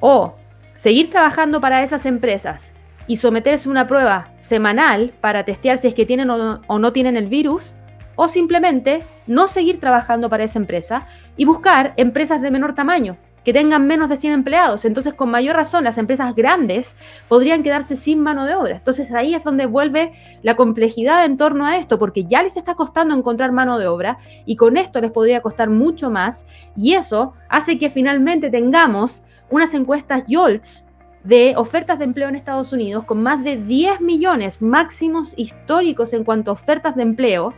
[0.00, 0.34] O
[0.74, 2.72] seguir trabajando para esas empresas
[3.06, 7.16] y someterse a una prueba semanal para testear si es que tienen o no, tienen
[7.16, 7.76] el virus,
[8.16, 11.06] o simplemente no seguir trabajando para esa empresa
[11.36, 14.84] y buscar empresas de menor tamaño, que tengan menos de 100 empleados.
[14.84, 16.96] Entonces, con mayor razón, las empresas grandes
[17.28, 18.76] podrían quedarse sin mano de obra.
[18.76, 22.74] Entonces, ahí es donde vuelve la complejidad en torno a esto, porque ya les está
[22.74, 26.46] costando encontrar mano de obra y con esto les podría costar mucho más.
[26.76, 30.86] Y eso hace que finalmente tengamos unas encuestas YOLTS
[31.22, 36.22] de ofertas de empleo en Estados Unidos con más de 10 millones máximos históricos en
[36.22, 37.54] cuanto a ofertas de empleo.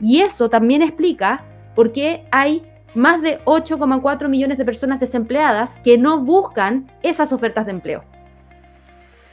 [0.00, 2.62] Y eso también explica por qué hay
[2.94, 8.04] más de 8,4 millones de personas desempleadas que no buscan esas ofertas de empleo.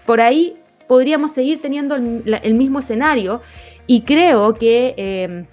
[0.06, 3.42] Por ahí podríamos seguir teniendo el, mismo escenario
[3.86, 5.46] y creo que eh,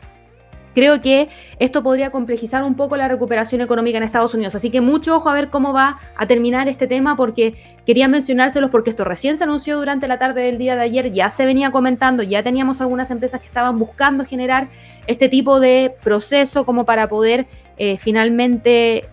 [0.76, 4.54] Creo que esto podría complejizar un poco la recuperación económica en Estados Unidos.
[4.56, 7.54] Así que mucho ojo a ver cómo va a terminar este tema porque
[7.86, 11.30] quería mencionárselos porque esto recién se anunció durante la tarde del día de ayer, ya
[11.30, 14.68] se venía comentando, ya teníamos algunas empresas que estaban buscando generar
[15.06, 17.46] este tipo de proceso como para poder
[17.78, 19.08] eh, finalmente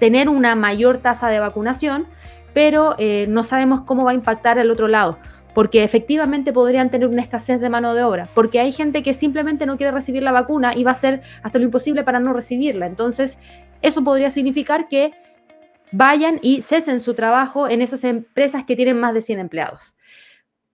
[0.00, 2.08] tener una mayor tasa de vacunación,
[2.54, 5.18] pero eh, no sabemos cómo va a impactar el otro lado
[5.58, 9.66] porque efectivamente podrían tener una escasez de mano de obra, porque hay gente que simplemente
[9.66, 12.86] no quiere recibir la vacuna y va a hacer hasta lo imposible para no recibirla.
[12.86, 13.40] Entonces,
[13.82, 15.14] eso podría significar que
[15.90, 19.96] vayan y cesen su trabajo en esas empresas que tienen más de 100 empleados.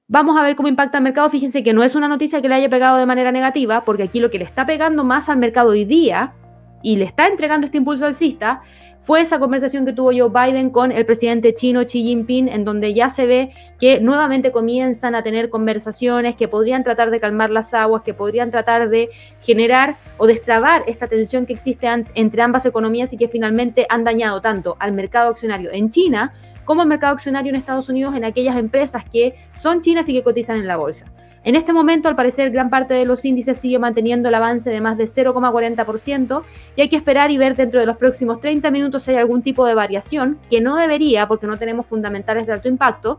[0.07, 1.31] Vamos a ver cómo impacta el mercado.
[1.31, 4.21] Fíjense que no es una noticia que le haya pegado de manera negativa, porque aquí
[4.21, 6.35] lo que le está pegando más al mercado hoy día
[6.83, 8.61] y le está entregando este impulso alcista
[9.05, 12.95] fue esa conversación que tuvo Joe Biden con el presidente chino Xi Jinping, en donde
[12.95, 17.75] ya se ve que nuevamente comienzan a tener conversaciones que podrían tratar de calmar las
[17.75, 19.11] aguas, que podrían tratar de
[19.43, 24.41] generar o destrabar esta tensión que existe entre ambas economías y que finalmente han dañado
[24.41, 26.33] tanto al mercado accionario en China
[26.65, 30.23] como al mercado accionario en Estados Unidos en aquellas empresas que son chinas y que
[30.23, 31.13] cotizan en la bolsa.
[31.45, 34.81] En este momento, al parecer, gran parte de los índices sigue manteniendo el avance de
[34.81, 36.43] más de 0,40%
[36.75, 39.43] y hay que esperar y ver dentro de los próximos 30 minutos si hay algún
[39.43, 43.19] tipo de variación, que no debería porque no tenemos fundamentales de alto impacto,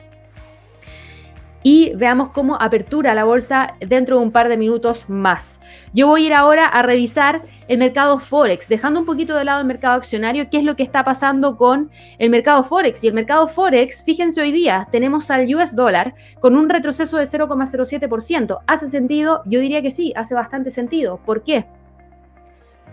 [1.65, 5.59] y veamos cómo apertura la bolsa dentro de un par de minutos más.
[5.95, 9.61] Yo voy a ir ahora a revisar el mercado Forex, dejando un poquito de lado
[9.61, 13.03] el mercado accionario, qué es lo que está pasando con el mercado Forex.
[13.03, 17.25] Y el mercado Forex, fíjense hoy día, tenemos al US dólar con un retroceso de
[17.25, 18.59] 0,07%.
[18.67, 19.41] ¿Hace sentido?
[19.45, 21.19] Yo diría que sí, hace bastante sentido.
[21.25, 21.65] ¿Por qué?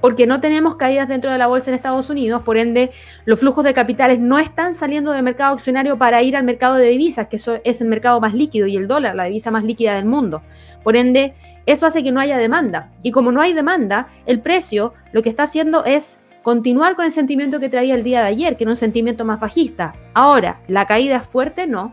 [0.03, 2.91] Porque no tenemos caídas dentro de la bolsa en Estados Unidos, por ende
[3.25, 6.89] los flujos de capitales no están saliendo del mercado accionario para ir al mercado de
[6.89, 9.95] divisas, que eso es el mercado más líquido y el dólar, la divisa más líquida
[9.95, 10.43] del mundo.
[10.83, 11.35] Por ende,
[11.67, 12.91] eso hace que no haya demanda.
[13.05, 17.13] Y como no hay demanda, el precio lo que está haciendo es continuar con el
[17.13, 19.95] sentimiento que traía el día de ayer, que era un sentimiento más bajista.
[20.15, 21.93] Ahora, la caída es fuerte, no.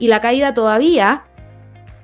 [0.00, 1.22] Y la caída todavía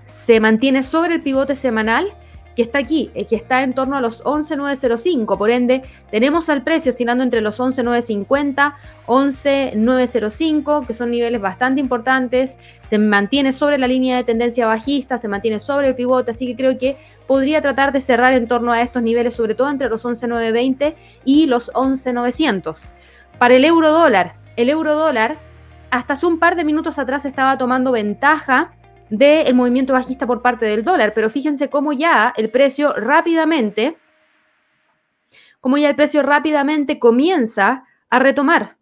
[0.04, 2.14] se mantiene sobre el pivote semanal
[2.54, 5.38] que está aquí, eh, que está en torno a los 11,905.
[5.38, 12.58] Por ende, tenemos al precio oscilando entre los 11,950, 11,905, que son niveles bastante importantes.
[12.86, 16.56] Se mantiene sobre la línea de tendencia bajista, se mantiene sobre el pivote, así que
[16.56, 20.04] creo que podría tratar de cerrar en torno a estos niveles, sobre todo entre los
[20.04, 22.88] 11,920 y los 11,900.
[23.38, 25.36] Para el euro dólar, el euro dólar
[25.90, 28.72] hasta hace un par de minutos atrás estaba tomando ventaja
[29.12, 33.98] del movimiento bajista por parte del dólar, pero fíjense cómo ya el precio rápidamente,
[35.60, 38.78] cómo ya el precio rápidamente comienza a retomar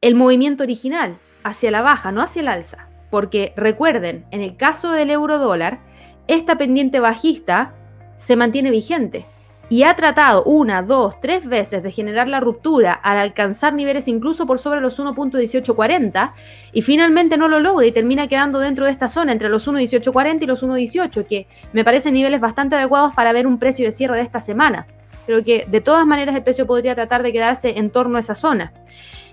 [0.00, 4.92] el movimiento original hacia la baja, no hacia el alza, porque recuerden, en el caso
[4.92, 5.80] del euro dólar,
[6.28, 7.74] esta pendiente bajista
[8.16, 9.26] se mantiene vigente
[9.68, 14.46] y ha tratado una, dos, tres veces de generar la ruptura al alcanzar niveles incluso
[14.46, 16.32] por sobre los 1.1840
[16.72, 20.42] y finalmente no lo logra y termina quedando dentro de esta zona entre los 1.1840
[20.42, 24.16] y los 1.18, que me parecen niveles bastante adecuados para ver un precio de cierre
[24.16, 24.86] de esta semana.
[25.26, 28.36] Creo que de todas maneras el precio podría tratar de quedarse en torno a esa
[28.36, 28.72] zona.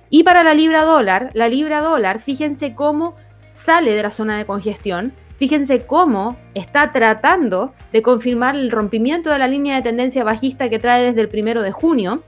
[0.09, 3.15] Y para la libra dólar, la libra dólar, fíjense cómo
[3.51, 9.39] sale de la zona de congestión Fíjense cómo está tratando de confirmar el rompimiento de
[9.39, 12.23] la línea de tendencia bajista que trae desde el primero de junio.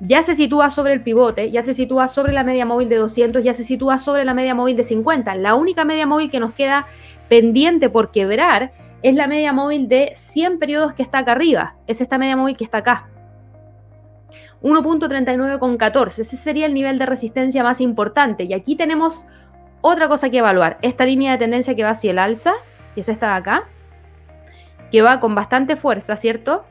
[0.00, 3.44] Ya se sitúa sobre el pivote, ya se sitúa sobre la media móvil de 200,
[3.44, 5.34] ya se sitúa sobre la media móvil de 50.
[5.36, 6.86] La única media móvil que nos queda
[7.28, 11.76] pendiente por quebrar es la media móvil de 100 periodos que está acá arriba.
[11.86, 13.08] Es esta media móvil que está acá.
[14.62, 16.18] 1.39,14.
[16.20, 18.44] Ese sería el nivel de resistencia más importante.
[18.44, 19.26] Y aquí tenemos
[19.82, 22.54] otra cosa que evaluar, esta línea de tendencia que va hacia el alza,
[22.94, 23.64] que es esta de acá,
[24.90, 26.64] que va con bastante fuerza, ¿cierto?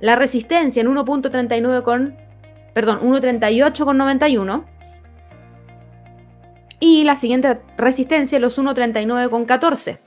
[0.00, 2.16] La resistencia en 1.39 con,
[2.74, 4.64] perdón, 1.38 con 91.
[6.80, 10.00] Y la siguiente resistencia, los 1.39 con 14.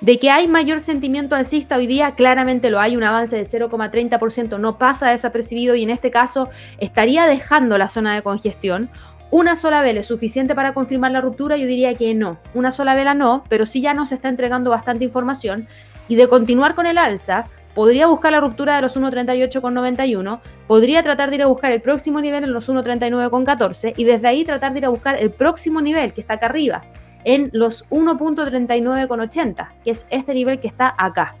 [0.00, 4.58] De que hay mayor sentimiento alcista hoy día, claramente lo hay, un avance de 0,30%,
[4.60, 8.90] no pasa desapercibido y en este caso estaría dejando la zona de congestión
[9.30, 11.58] ¿Una sola vela es suficiente para confirmar la ruptura?
[11.58, 12.38] Yo diría que no.
[12.54, 15.68] Una sola vela no, pero sí ya nos está entregando bastante información.
[16.08, 21.28] Y de continuar con el alza, podría buscar la ruptura de los 1.38,91, podría tratar
[21.28, 24.78] de ir a buscar el próximo nivel en los 1.39,14 y desde ahí tratar de
[24.78, 26.82] ir a buscar el próximo nivel que está acá arriba,
[27.24, 31.36] en los 1.39,80, que es este nivel que está acá.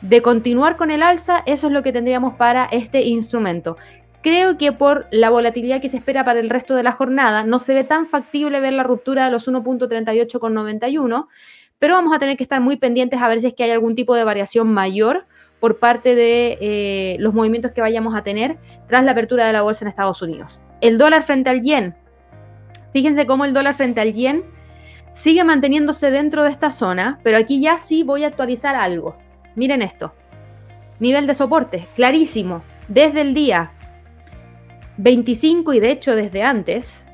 [0.00, 3.76] De continuar con el alza, eso es lo que tendríamos para este instrumento.
[4.22, 7.58] Creo que por la volatilidad que se espera para el resto de la jornada, no
[7.58, 11.26] se ve tan factible ver la ruptura de los 1.38,91,
[11.78, 13.94] pero vamos a tener que estar muy pendientes a ver si es que hay algún
[13.94, 15.24] tipo de variación mayor
[15.58, 19.62] por parte de eh, los movimientos que vayamos a tener tras la apertura de la
[19.62, 20.60] bolsa en Estados Unidos.
[20.82, 21.94] El dólar frente al yen.
[22.92, 24.44] Fíjense cómo el dólar frente al yen
[25.14, 29.16] sigue manteniéndose dentro de esta zona, pero aquí ya sí voy a actualizar algo.
[29.54, 30.12] Miren esto.
[30.98, 32.62] Nivel de soporte, clarísimo.
[32.88, 33.72] Desde el día
[35.02, 37.06] 25 y de hecho desde antes,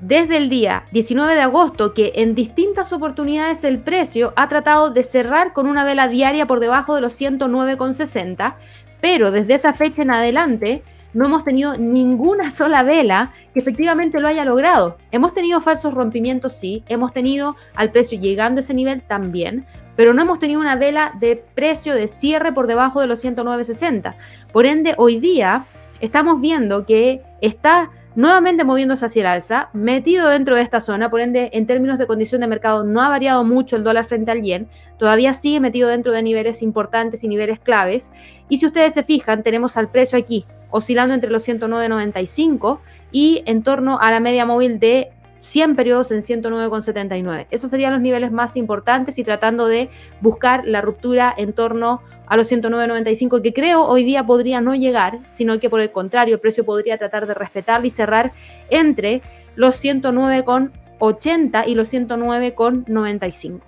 [0.00, 5.04] desde el día 19 de agosto que en distintas oportunidades el precio ha tratado de
[5.04, 8.56] cerrar con una vela diaria por debajo de los 109,60,
[9.00, 10.82] pero desde esa fecha en adelante
[11.14, 14.96] no hemos tenido ninguna sola vela que efectivamente lo haya logrado.
[15.12, 20.14] Hemos tenido falsos rompimientos, sí, hemos tenido al precio llegando a ese nivel también, pero
[20.14, 24.16] no hemos tenido una vela de precio de cierre por debajo de los 109,60.
[24.52, 25.66] Por ende, hoy día
[26.02, 31.22] estamos viendo que está nuevamente moviéndose hacia el alza, metido dentro de esta zona, por
[31.22, 34.42] ende, en términos de condición de mercado, no ha variado mucho el dólar frente al
[34.42, 38.12] yen, todavía sigue metido dentro de niveles importantes y niveles claves.
[38.50, 42.80] Y si ustedes se fijan, tenemos al precio aquí oscilando entre los 109.95
[43.12, 47.46] y en torno a la media móvil de 100 periodos en 109,79.
[47.50, 52.36] Esos serían los niveles más importantes y tratando de buscar la ruptura en torno a
[52.36, 56.40] los 109.95 que creo hoy día podría no llegar, sino que por el contrario el
[56.40, 58.32] precio podría tratar de respetar y cerrar
[58.70, 59.20] entre
[59.56, 63.60] los 109,80 y los 109,95.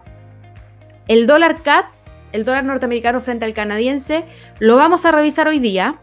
[1.09, 1.87] El dólar CAT,
[2.31, 4.25] el dólar norteamericano frente al canadiense,
[4.61, 5.97] lo vamos a revisar hoy día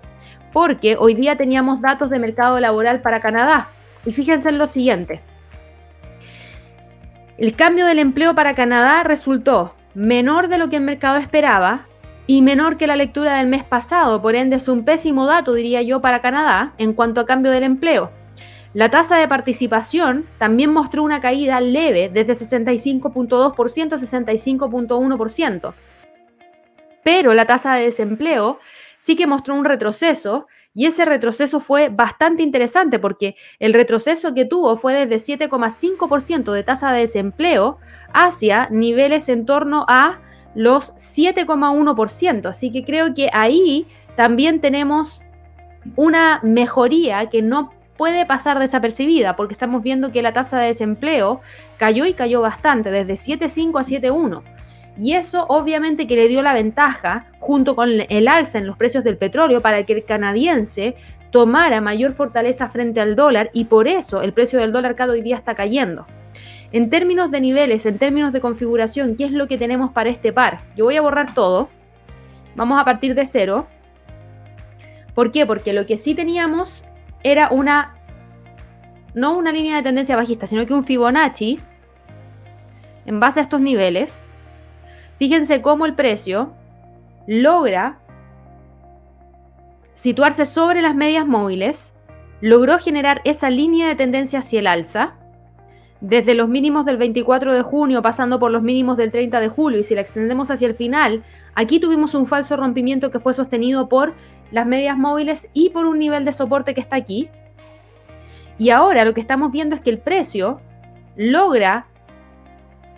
[0.51, 3.69] porque hoy día teníamos datos de mercado laboral para Canadá.
[4.05, 5.21] Y fíjense en lo siguiente.
[7.41, 11.87] El cambio del empleo para Canadá resultó menor de lo que el mercado esperaba
[12.27, 15.81] y menor que la lectura del mes pasado, por ende es un pésimo dato, diría
[15.81, 18.11] yo, para Canadá en cuanto a cambio del empleo.
[18.75, 25.73] La tasa de participación también mostró una caída leve desde 65.2% a 65.1%.
[27.03, 28.59] Pero la tasa de desempleo
[28.99, 34.45] sí que mostró un retroceso y ese retroceso fue bastante interesante porque el retroceso que
[34.45, 37.77] tuvo fue desde 7,5% de tasa de desempleo
[38.13, 40.19] hacia niveles en torno a
[40.55, 42.45] los 7,1%.
[42.45, 45.25] Así que creo que ahí también tenemos
[45.95, 51.41] una mejoría que no puede pasar desapercibida, porque estamos viendo que la tasa de desempleo
[51.77, 54.41] cayó y cayó bastante, desde 7,5 a 7,1.
[55.01, 59.03] Y eso obviamente que le dio la ventaja, junto con el alza en los precios
[59.03, 60.95] del petróleo, para que el canadiense
[61.31, 65.23] tomara mayor fortaleza frente al dólar y por eso el precio del dólar cada hoy
[65.23, 66.05] día está cayendo.
[66.71, 70.31] En términos de niveles, en términos de configuración, ¿qué es lo que tenemos para este
[70.31, 70.59] par?
[70.77, 71.69] Yo voy a borrar todo.
[72.55, 73.65] Vamos a partir de cero.
[75.15, 75.47] ¿Por qué?
[75.47, 76.85] Porque lo que sí teníamos
[77.23, 77.95] era una,
[79.15, 81.59] no una línea de tendencia bajista, sino que un Fibonacci
[83.07, 84.27] en base a estos niveles.
[85.21, 86.51] Fíjense cómo el precio
[87.27, 87.99] logra
[89.93, 91.93] situarse sobre las medias móviles,
[92.41, 95.13] logró generar esa línea de tendencia hacia el alza,
[95.99, 99.79] desde los mínimos del 24 de junio pasando por los mínimos del 30 de julio
[99.81, 103.89] y si la extendemos hacia el final, aquí tuvimos un falso rompimiento que fue sostenido
[103.89, 104.15] por
[104.49, 107.29] las medias móviles y por un nivel de soporte que está aquí.
[108.57, 110.57] Y ahora lo que estamos viendo es que el precio
[111.15, 111.85] logra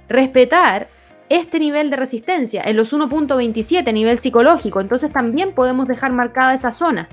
[0.07, 0.87] respetar
[1.33, 4.81] este nivel de resistencia en los 1.27, nivel psicológico.
[4.81, 7.09] Entonces también podemos dejar marcada esa zona.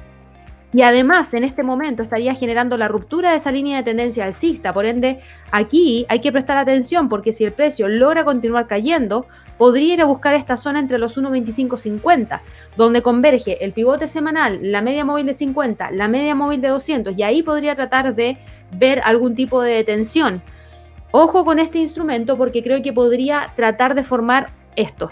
[0.73, 4.75] Y además, en este momento estaría generando la ruptura de esa línea de tendencia alcista.
[4.75, 9.95] Por ende, aquí hay que prestar atención porque si el precio logra continuar cayendo, podría
[9.95, 12.41] ir a buscar esta zona entre los 1.2550,
[12.77, 17.19] donde converge el pivote semanal, la media móvil de 50, la media móvil de 200,
[17.19, 18.37] y ahí podría tratar de
[18.71, 20.43] ver algún tipo de detención.
[21.13, 25.11] Ojo con este instrumento porque creo que podría tratar de formar esto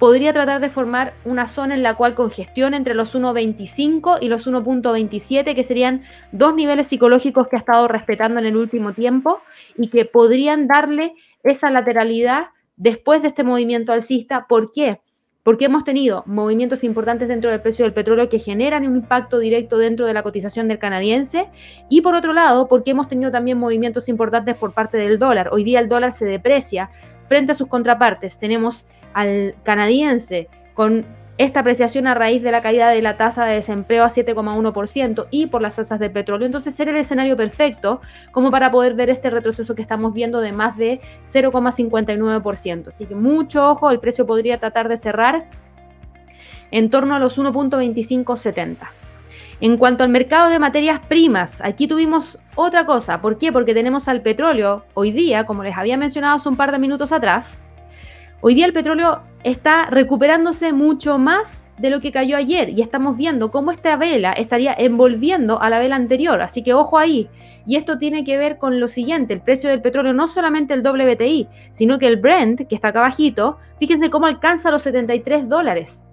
[0.00, 4.48] podría tratar de formar una zona en la cual congestión entre los 1.25 y los
[4.48, 6.02] 1.27, que serían
[6.32, 9.42] dos niveles psicológicos que ha estado respetando en el último tiempo
[9.76, 11.12] y que podrían darle
[11.44, 12.46] esa lateralidad
[12.76, 14.46] después de este movimiento alcista.
[14.48, 15.00] ¿Por qué?
[15.42, 19.78] Porque hemos tenido movimientos importantes dentro del precio del petróleo que generan un impacto directo
[19.78, 21.48] dentro de la cotización del canadiense
[21.88, 25.48] y por otro lado porque hemos tenido también movimientos importantes por parte del dólar.
[25.52, 26.90] Hoy día el dólar se deprecia
[27.26, 28.38] frente a sus contrapartes.
[28.38, 31.06] Tenemos al canadiense con
[31.40, 35.46] esta apreciación a raíz de la caída de la tasa de desempleo a 7,1% y
[35.46, 36.44] por las tasas de petróleo.
[36.44, 40.52] Entonces sería el escenario perfecto como para poder ver este retroceso que estamos viendo de
[40.52, 42.88] más de 0,59%.
[42.88, 45.48] Así que mucho ojo, el precio podría tratar de cerrar
[46.72, 48.76] en torno a los 1.2570.
[49.62, 53.22] En cuanto al mercado de materias primas, aquí tuvimos otra cosa.
[53.22, 53.50] ¿Por qué?
[53.50, 57.12] Porque tenemos al petróleo hoy día, como les había mencionado hace un par de minutos
[57.12, 57.60] atrás,
[58.42, 63.18] Hoy día el petróleo está recuperándose mucho más de lo que cayó ayer y estamos
[63.18, 67.28] viendo cómo esta vela estaría envolviendo a la vela anterior, así que ojo ahí.
[67.66, 70.80] Y esto tiene que ver con lo siguiente, el precio del petróleo, no solamente el
[70.80, 76.06] WTI, sino que el Brent, que está acá abajito, fíjense cómo alcanza los 73 dólares.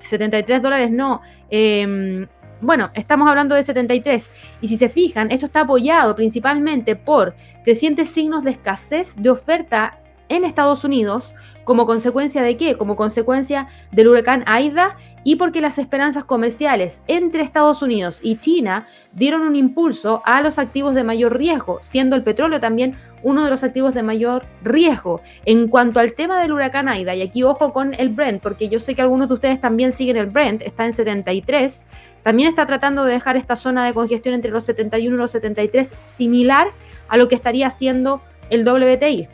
[0.00, 2.26] 73 dólares no, em,
[2.60, 4.30] bueno, estamos hablando de 73.
[4.60, 9.99] Y si se fijan, esto está apoyado principalmente por crecientes signos de escasez de oferta
[10.30, 12.78] en Estados Unidos, como consecuencia de qué?
[12.78, 18.86] Como consecuencia del huracán Aida y porque las esperanzas comerciales entre Estados Unidos y China
[19.12, 23.50] dieron un impulso a los activos de mayor riesgo, siendo el petróleo también uno de
[23.50, 25.20] los activos de mayor riesgo.
[25.44, 28.78] En cuanto al tema del huracán Aida, y aquí ojo con el Brent, porque yo
[28.78, 31.84] sé que algunos de ustedes también siguen el Brent, está en 73,
[32.22, 35.94] también está tratando de dejar esta zona de congestión entre los 71 y los 73
[35.98, 36.68] similar
[37.08, 39.28] a lo que estaría haciendo el WTI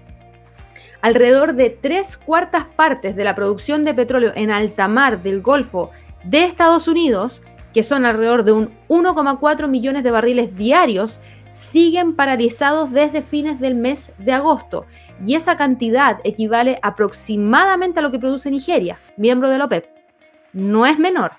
[1.00, 5.90] alrededor de tres cuartas partes de la producción de petróleo en alta mar del Golfo
[6.24, 7.42] de Estados Unidos,
[7.72, 11.20] que son alrededor de un 1,4 millones de barriles diarios,
[11.52, 14.84] siguen paralizados desde fines del mes de agosto.
[15.24, 19.86] Y esa cantidad equivale aproximadamente a lo que produce Nigeria, miembro de la OPEP.
[20.52, 21.32] No es menor.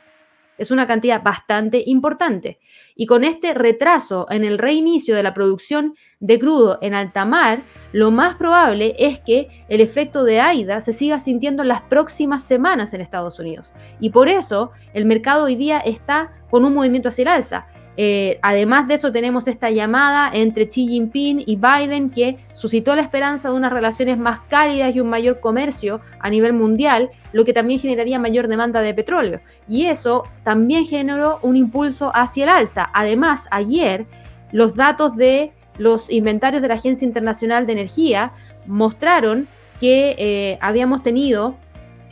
[0.57, 2.59] Es una cantidad bastante importante.
[2.95, 7.61] Y con este retraso en el reinicio de la producción de crudo en alta mar,
[7.91, 12.43] lo más probable es que el efecto de AIDA se siga sintiendo en las próximas
[12.43, 13.73] semanas en Estados Unidos.
[13.99, 17.67] Y por eso el mercado hoy día está con un movimiento hacia el alza.
[17.99, 23.01] Eh, además de eso, tenemos esta llamada entre Xi Jinping y Biden que suscitó la
[23.01, 27.53] esperanza de unas relaciones más cálidas y un mayor comercio a nivel mundial, lo que
[27.53, 29.41] también generaría mayor demanda de petróleo.
[29.67, 32.89] Y eso también generó un impulso hacia el alza.
[32.93, 34.05] Además, ayer
[34.51, 38.31] los datos de los inventarios de la Agencia Internacional de Energía
[38.67, 39.47] mostraron
[39.79, 41.55] que eh, habíamos tenido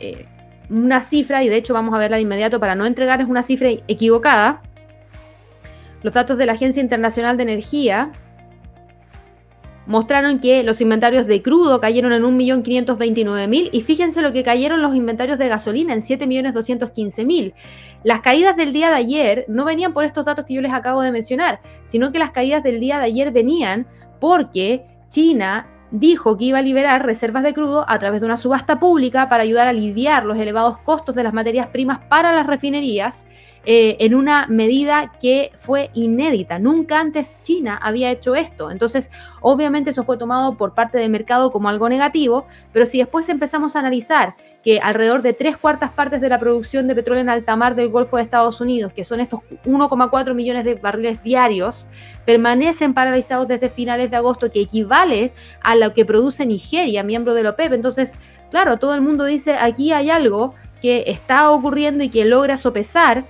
[0.00, 0.26] eh,
[0.68, 3.68] una cifra, y de hecho vamos a verla de inmediato para no entregarles una cifra
[3.88, 4.62] equivocada,
[6.06, 8.12] los datos de la Agencia Internacional de Energía
[9.86, 14.94] mostraron que los inventarios de crudo cayeron en 1.529.000 y fíjense lo que cayeron los
[14.94, 17.54] inventarios de gasolina en 7.215.000.
[18.04, 21.02] Las caídas del día de ayer no venían por estos datos que yo les acabo
[21.02, 23.88] de mencionar, sino que las caídas del día de ayer venían
[24.20, 28.78] porque China dijo que iba a liberar reservas de crudo a través de una subasta
[28.78, 33.26] pública para ayudar a aliviar los elevados costos de las materias primas para las refinerías
[33.68, 36.60] eh, en una medida que fue inédita.
[36.60, 38.70] Nunca antes China había hecho esto.
[38.70, 39.10] Entonces,
[39.40, 43.74] obviamente eso fue tomado por parte del mercado como algo negativo, pero si después empezamos
[43.74, 47.56] a analizar que alrededor de tres cuartas partes de la producción de petróleo en alta
[47.56, 51.88] mar del Golfo de Estados Unidos, que son estos 1,4 millones de barriles diarios,
[52.24, 57.42] permanecen paralizados desde finales de agosto, que equivale a lo que produce Nigeria, miembro de
[57.42, 57.72] la OPEP.
[57.72, 58.16] Entonces,
[58.50, 63.24] claro, todo el mundo dice, aquí hay algo que está ocurriendo y que logra sopesar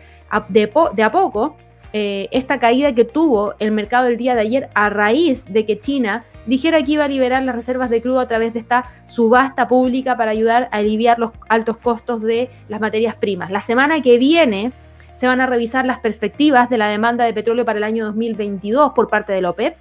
[0.48, 1.56] de, a poco
[1.92, 5.78] eh, esta caída que tuvo el mercado el día de ayer a raíz de que
[5.78, 9.68] China dijera que iba a liberar las reservas de crudo a través de esta subasta
[9.68, 13.50] pública para ayudar a aliviar los altos costos de las materias primas.
[13.50, 14.72] La semana que viene
[15.12, 18.92] se van a revisar las perspectivas de la demanda de petróleo para el año 2022
[18.94, 19.76] por parte de la OPEP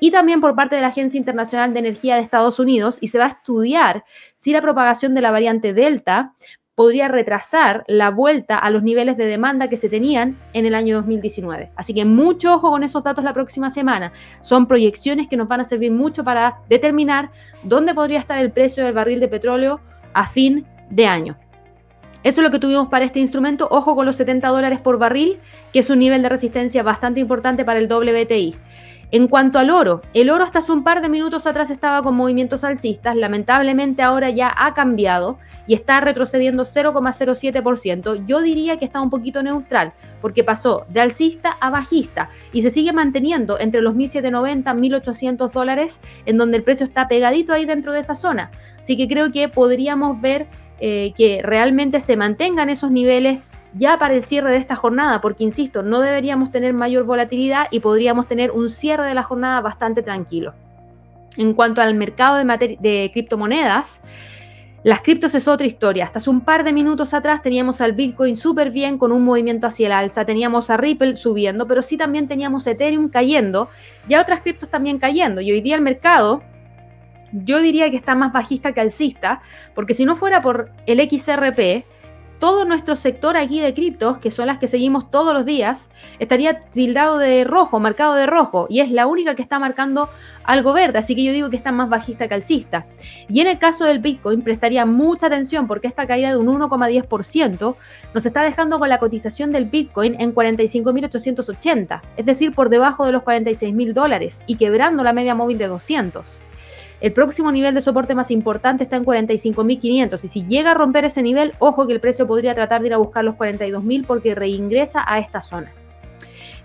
[0.00, 3.18] y también por parte de la Agencia Internacional de Energía de Estados Unidos y se
[3.18, 4.04] va a estudiar
[4.36, 6.32] si la propagación de la variante Delta
[6.80, 10.96] podría retrasar la vuelta a los niveles de demanda que se tenían en el año
[10.96, 11.72] 2019.
[11.76, 14.12] Así que mucho ojo con esos datos la próxima semana.
[14.40, 17.32] Son proyecciones que nos van a servir mucho para determinar
[17.64, 19.78] dónde podría estar el precio del barril de petróleo
[20.14, 21.36] a fin de año.
[22.22, 23.68] Eso es lo que tuvimos para este instrumento.
[23.70, 25.38] Ojo con los 70 dólares por barril,
[25.74, 28.56] que es un nivel de resistencia bastante importante para el WTI.
[29.12, 32.14] En cuanto al oro, el oro hasta hace un par de minutos atrás estaba con
[32.14, 38.24] movimientos alcistas, lamentablemente ahora ya ha cambiado y está retrocediendo 0,07%.
[38.26, 42.70] Yo diría que está un poquito neutral, porque pasó de alcista a bajista y se
[42.70, 47.92] sigue manteniendo entre los 1.790, 1.800 dólares, en donde el precio está pegadito ahí dentro
[47.92, 48.52] de esa zona.
[48.78, 50.46] Así que creo que podríamos ver
[50.78, 55.44] eh, que realmente se mantengan esos niveles ya para el cierre de esta jornada, porque
[55.44, 60.02] insisto, no deberíamos tener mayor volatilidad y podríamos tener un cierre de la jornada bastante
[60.02, 60.54] tranquilo.
[61.36, 64.02] En cuanto al mercado de, de criptomonedas,
[64.82, 66.04] las criptos es otra historia.
[66.04, 69.66] Hasta hace un par de minutos atrás teníamos al Bitcoin súper bien con un movimiento
[69.66, 73.68] hacia el alza, teníamos a Ripple subiendo, pero sí también teníamos Ethereum cayendo
[74.08, 75.40] y a otras criptos también cayendo.
[75.40, 76.42] Y hoy día el mercado
[77.32, 79.42] yo diría que está más bajista que alcista,
[79.74, 81.84] porque si no fuera por el XRP,
[82.40, 86.62] todo nuestro sector aquí de criptos, que son las que seguimos todos los días, estaría
[86.70, 90.08] tildado de rojo, marcado de rojo, y es la única que está marcando
[90.42, 92.86] algo verde, así que yo digo que está más bajista que alcista.
[93.28, 97.76] Y en el caso del Bitcoin prestaría mucha atención porque esta caída de un 1,10%
[98.14, 103.12] nos está dejando con la cotización del Bitcoin en 45.880, es decir, por debajo de
[103.12, 106.40] los 46.000 dólares y quebrando la media móvil de 200.
[107.00, 111.06] El próximo nivel de soporte más importante está en 45.500 y si llega a romper
[111.06, 114.34] ese nivel, ojo que el precio podría tratar de ir a buscar los 42.000 porque
[114.34, 115.72] reingresa a esta zona.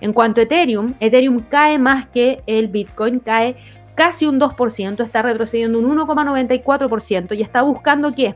[0.01, 3.55] En cuanto a Ethereum, Ethereum cae más que el Bitcoin, cae
[3.95, 8.36] casi un 2%, está retrocediendo un 1,94% y está buscando qué?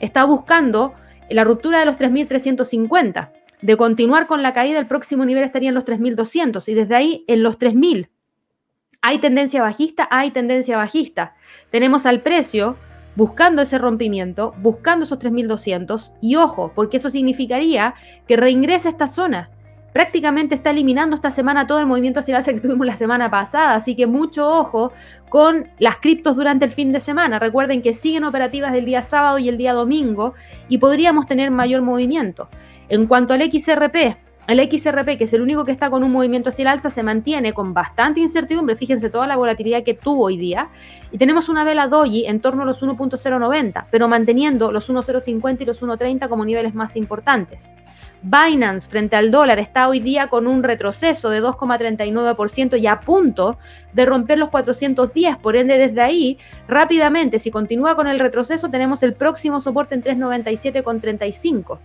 [0.00, 0.94] Está buscando
[1.28, 3.30] la ruptura de los 3.350.
[3.60, 7.24] De continuar con la caída, el próximo nivel estaría en los 3.200 y desde ahí
[7.28, 8.08] en los 3.000.
[9.06, 10.08] ¿Hay tendencia bajista?
[10.10, 11.34] Hay tendencia bajista.
[11.70, 12.78] Tenemos al precio
[13.16, 17.94] buscando ese rompimiento, buscando esos 3.200 y ojo, porque eso significaría
[18.26, 19.50] que reingresa esta zona.
[19.92, 23.74] Prácticamente está eliminando esta semana todo el movimiento hacia el que tuvimos la semana pasada,
[23.74, 24.90] así que mucho ojo
[25.28, 27.38] con las criptos durante el fin de semana.
[27.38, 30.32] Recuerden que siguen operativas el día sábado y el día domingo
[30.70, 32.48] y podríamos tener mayor movimiento.
[32.88, 34.16] En cuanto al XRP,
[34.46, 37.02] el XRP, que es el único que está con un movimiento hacia el alza, se
[37.02, 38.76] mantiene con bastante incertidumbre.
[38.76, 40.68] Fíjense toda la volatilidad que tuvo hoy día.
[41.10, 45.64] Y tenemos una vela doji en torno a los 1.090, pero manteniendo los 1.050 y
[45.64, 47.72] los 1.30 como niveles más importantes.
[48.22, 53.58] Binance frente al dólar está hoy día con un retroceso de 2,39% y a punto
[53.94, 55.38] de romper los 410.
[55.38, 56.38] Por ende, desde ahí,
[56.68, 61.78] rápidamente, si continúa con el retroceso, tenemos el próximo soporte en 397,35.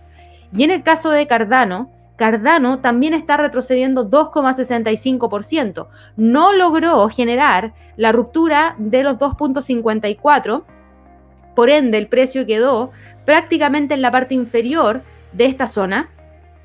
[0.52, 1.90] Y en el caso de Cardano,
[2.20, 5.86] Cardano también está retrocediendo 2,65%.
[6.18, 10.64] No logró generar la ruptura de los 2.54,
[11.56, 12.90] por ende el precio quedó
[13.24, 15.00] prácticamente en la parte inferior
[15.32, 16.10] de esta zona,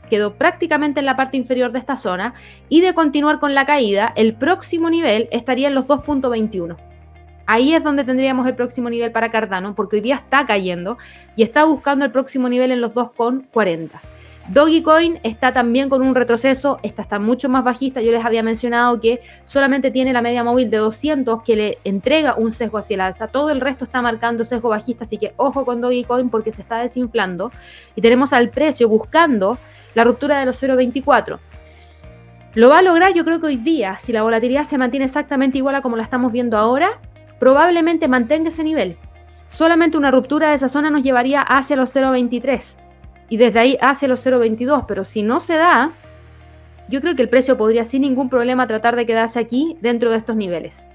[0.10, 2.34] quedó prácticamente en la parte inferior de esta zona
[2.68, 6.76] y de continuar con la caída, el próximo nivel estaría en los 2.21.
[7.46, 10.98] Ahí es donde tendríamos el próximo nivel para Cardano, porque hoy día está cayendo
[11.38, 14.02] y está buscando el próximo nivel en los 2.40.
[14.48, 19.02] Dogecoin está también con un retroceso, esta está mucho más bajista, yo les había mencionado
[19.02, 23.02] que solamente tiene la media móvil de 200 que le entrega un sesgo hacia el
[23.02, 26.62] alza, todo el resto está marcando sesgo bajista, así que ojo con Dogecoin porque se
[26.62, 27.52] está desinflando
[27.96, 29.58] y tenemos al precio buscando
[29.96, 31.40] la ruptura de los 0.24.
[32.54, 35.58] Lo va a lograr yo creo que hoy día, si la volatilidad se mantiene exactamente
[35.58, 37.00] igual a como la estamos viendo ahora,
[37.40, 38.96] probablemente mantenga ese nivel.
[39.48, 42.85] Solamente una ruptura de esa zona nos llevaría hacia los 0.23
[43.30, 45.92] y desde ahí hacia los 0.22, pero si no se da,
[46.88, 50.18] yo creo que el precio podría sin ningún problema tratar de quedarse aquí dentro de
[50.18, 50.90] estos niveles.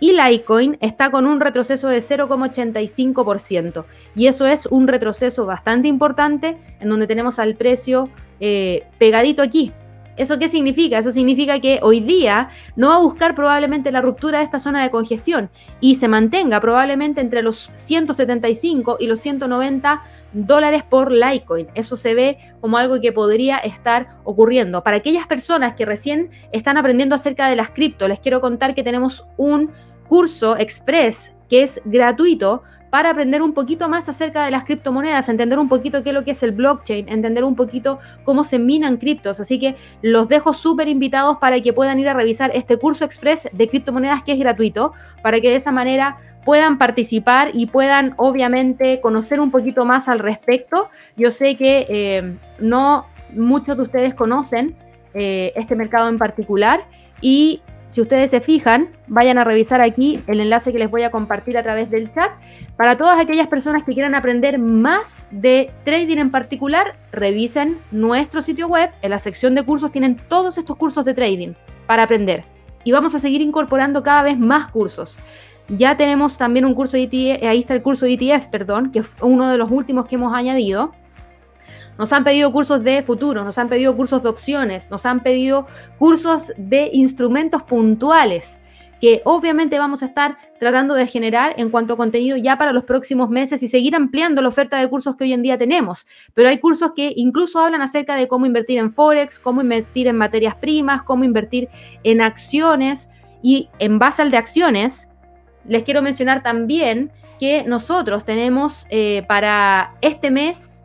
[0.00, 3.84] Y Litecoin está con un retroceso de 0,85%.
[4.14, 8.08] Y eso es un retroceso bastante importante en donde tenemos al precio
[8.40, 9.74] eh, pegadito aquí,
[10.20, 10.98] ¿Eso qué significa?
[10.98, 14.82] Eso significa que hoy día no va a buscar probablemente la ruptura de esta zona
[14.82, 15.48] de congestión
[15.80, 20.02] y se mantenga probablemente entre los 175 y los 190
[20.32, 21.68] dólares por Litecoin.
[21.74, 24.82] Eso se ve como algo que podría estar ocurriendo.
[24.82, 28.82] Para aquellas personas que recién están aprendiendo acerca de las cripto, les quiero contar que
[28.82, 29.70] tenemos un
[30.08, 35.58] curso express que es gratuito para aprender un poquito más acerca de las criptomonedas, entender
[35.58, 38.96] un poquito qué es lo que es el blockchain, entender un poquito cómo se minan
[38.96, 39.40] criptos.
[39.40, 43.48] Así que los dejo súper invitados para que puedan ir a revisar este curso express
[43.52, 49.00] de criptomonedas que es gratuito, para que de esa manera puedan participar y puedan obviamente
[49.00, 50.88] conocer un poquito más al respecto.
[51.16, 54.74] Yo sé que eh, no muchos de ustedes conocen
[55.14, 56.84] eh, este mercado en particular
[57.20, 61.10] y si ustedes se fijan, vayan a revisar aquí el enlace que les voy a
[61.10, 62.30] compartir a través del chat.
[62.76, 68.68] Para todas aquellas personas que quieran aprender más de trading en particular, revisen nuestro sitio
[68.68, 68.90] web.
[69.02, 71.54] En la sección de cursos tienen todos estos cursos de trading
[71.88, 72.44] para aprender.
[72.84, 75.18] Y vamos a seguir incorporando cada vez más cursos.
[75.66, 79.00] Ya tenemos también un curso de ETF, ahí está el curso de ETF, perdón, que
[79.00, 80.92] es uno de los últimos que hemos añadido.
[82.00, 85.66] Nos han pedido cursos de futuro, nos han pedido cursos de opciones, nos han pedido
[85.98, 88.58] cursos de instrumentos puntuales
[89.02, 92.84] que obviamente vamos a estar tratando de generar en cuanto a contenido ya para los
[92.84, 96.06] próximos meses y seguir ampliando la oferta de cursos que hoy en día tenemos.
[96.32, 100.16] Pero hay cursos que incluso hablan acerca de cómo invertir en Forex, cómo invertir en
[100.16, 101.68] materias primas, cómo invertir
[102.02, 103.10] en acciones
[103.42, 105.10] y en base al de acciones,
[105.68, 110.82] les quiero mencionar también que nosotros tenemos eh, para este mes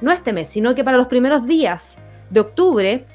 [0.00, 1.98] no este mes, sino que para los primeros días
[2.30, 3.06] de octubre,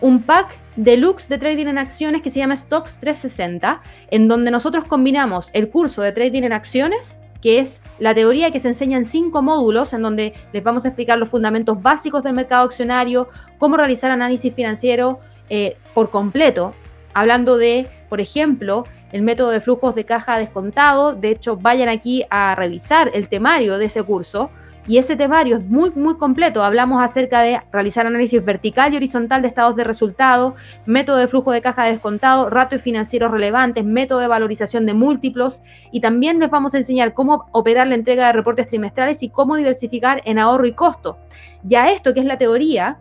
[0.00, 4.84] un pack deluxe de trading en acciones que se llama Stocks 360, en donde nosotros
[4.88, 9.04] combinamos el curso de trading en acciones, que es la teoría que se enseña en
[9.04, 13.28] cinco módulos, en donde les vamos a explicar los fundamentos básicos del mercado accionario,
[13.58, 15.20] cómo realizar análisis financiero
[15.50, 16.74] eh, por completo,
[17.14, 21.14] hablando de, por ejemplo, el método de flujos de caja descontado.
[21.14, 24.50] De hecho, vayan aquí a revisar el temario de ese curso
[24.86, 26.62] y ese temario es muy, muy completo.
[26.62, 30.56] Hablamos acerca de realizar análisis vertical y horizontal de estados de resultado,
[30.86, 35.62] método de flujo de caja descontado, ratios financieros relevantes, método de valorización de múltiplos
[35.92, 39.56] y también les vamos a enseñar cómo operar la entrega de reportes trimestrales y cómo
[39.56, 41.18] diversificar en ahorro y costo.
[41.62, 42.98] Ya esto, que es la teoría,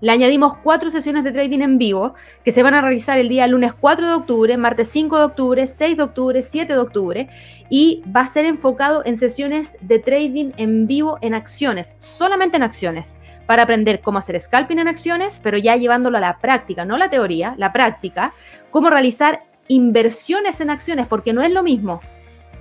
[0.00, 3.46] le añadimos cuatro sesiones de trading en vivo que se van a realizar el día
[3.46, 7.28] lunes 4 de octubre, martes 5 de octubre, 6 de octubre, 7 de octubre
[7.68, 12.62] y va a ser enfocado en sesiones de trading en vivo en acciones, solamente en
[12.62, 16.96] acciones, para aprender cómo hacer scalping en acciones, pero ya llevándolo a la práctica, no
[16.96, 18.32] la teoría, la práctica,
[18.70, 22.00] cómo realizar inversiones en acciones, porque no es lo mismo.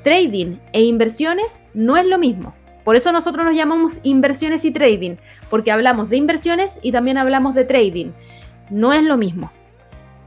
[0.04, 2.54] Trading e inversiones no es lo mismo.
[2.84, 5.18] Por eso nosotros nos llamamos inversiones y trading,
[5.50, 8.12] porque hablamos de inversiones y también hablamos de trading.
[8.70, 9.52] No es lo mismo.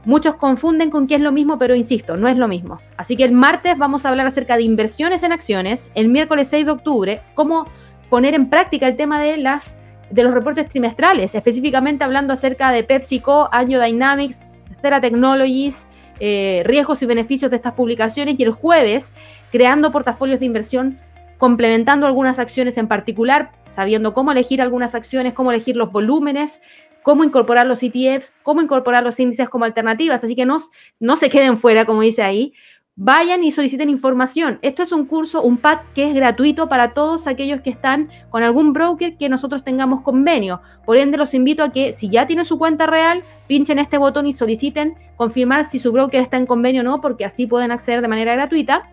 [0.05, 2.81] Muchos confunden con qué es lo mismo, pero insisto, no es lo mismo.
[2.97, 6.65] Así que el martes vamos a hablar acerca de inversiones en acciones, el miércoles 6
[6.65, 7.67] de octubre, cómo
[8.09, 9.75] poner en práctica el tema de las
[10.09, 14.41] de los reportes trimestrales, específicamente hablando acerca de PepsiCo, Angio Dynamics,
[14.79, 15.87] Terra Technologies,
[16.19, 19.13] eh, riesgos y beneficios de estas publicaciones y el jueves
[19.51, 20.99] creando portafolios de inversión
[21.37, 26.61] complementando algunas acciones en particular, sabiendo cómo elegir algunas acciones, cómo elegir los volúmenes,
[27.03, 30.23] cómo incorporar los ETFs, cómo incorporar los índices como alternativas.
[30.23, 30.57] Así que no,
[30.99, 32.53] no se queden fuera, como dice ahí.
[32.95, 34.59] Vayan y soliciten información.
[34.61, 38.43] Esto es un curso, un pack que es gratuito para todos aquellos que están con
[38.43, 40.61] algún broker que nosotros tengamos convenio.
[40.85, 44.27] Por ende, los invito a que si ya tienen su cuenta real, pinchen este botón
[44.27, 48.01] y soliciten confirmar si su broker está en convenio o no, porque así pueden acceder
[48.03, 48.91] de manera gratuita.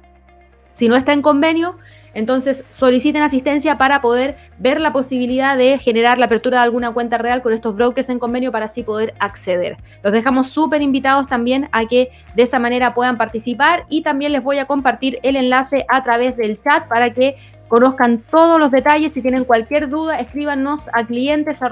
[0.72, 1.76] Si no está en convenio,
[2.14, 7.18] entonces soliciten asistencia para poder ver la posibilidad de generar la apertura de alguna cuenta
[7.18, 9.76] real con estos brokers en convenio para así poder acceder.
[10.02, 14.42] Los dejamos súper invitados también a que de esa manera puedan participar y también les
[14.42, 17.36] voy a compartir el enlace a través del chat para que
[17.68, 19.12] conozcan todos los detalles.
[19.12, 21.62] Si tienen cualquier duda, escríbanos a clientes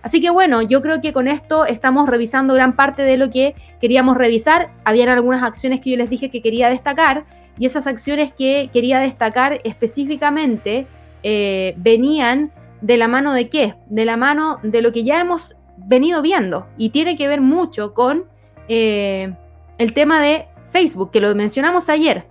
[0.00, 3.56] Así que bueno, yo creo que con esto estamos revisando gran parte de lo que
[3.80, 4.70] queríamos revisar.
[4.84, 7.24] Habían algunas acciones que yo les dije que quería destacar
[7.58, 10.86] y esas acciones que quería destacar específicamente
[11.22, 13.74] eh, venían de la mano de qué?
[13.86, 17.94] De la mano de lo que ya hemos venido viendo y tiene que ver mucho
[17.94, 18.24] con
[18.68, 19.34] eh,
[19.78, 22.24] el tema de Facebook, que lo mencionamos ayer.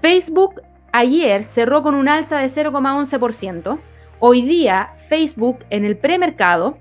[0.00, 0.62] Facebook
[0.92, 3.78] ayer cerró con un alza de 0,11%.
[4.18, 6.78] Hoy día Facebook en el premercado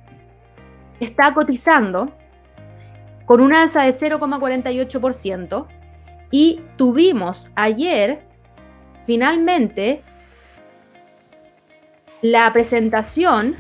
[0.99, 2.10] está cotizando
[3.26, 5.68] con un alza de 0,48%
[6.32, 8.21] y tuvimos ayer
[9.05, 10.03] finalmente
[12.21, 13.55] la presentación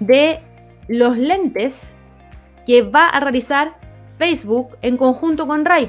[0.00, 0.40] de
[0.88, 1.96] los lentes
[2.66, 3.76] que va a realizar
[4.18, 5.88] Facebook en conjunto con ray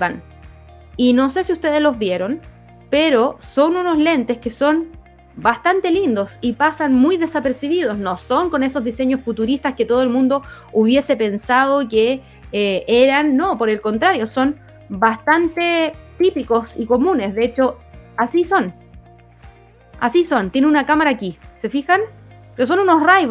[0.97, 2.41] Y no sé si ustedes los vieron,
[2.89, 4.91] pero son unos lentes que son
[5.37, 7.97] bastante lindos y pasan muy desapercibidos.
[7.97, 13.35] No son con esos diseños futuristas que todo el mundo hubiese pensado que eh, eran.
[13.35, 14.57] No, por el contrario, son
[14.89, 17.35] bastante típicos y comunes.
[17.35, 17.77] De hecho,
[18.17, 18.73] así son.
[19.99, 20.49] Así son.
[20.49, 21.37] Tiene una cámara aquí.
[21.55, 22.01] ¿Se fijan?
[22.55, 23.27] Pero son unos ray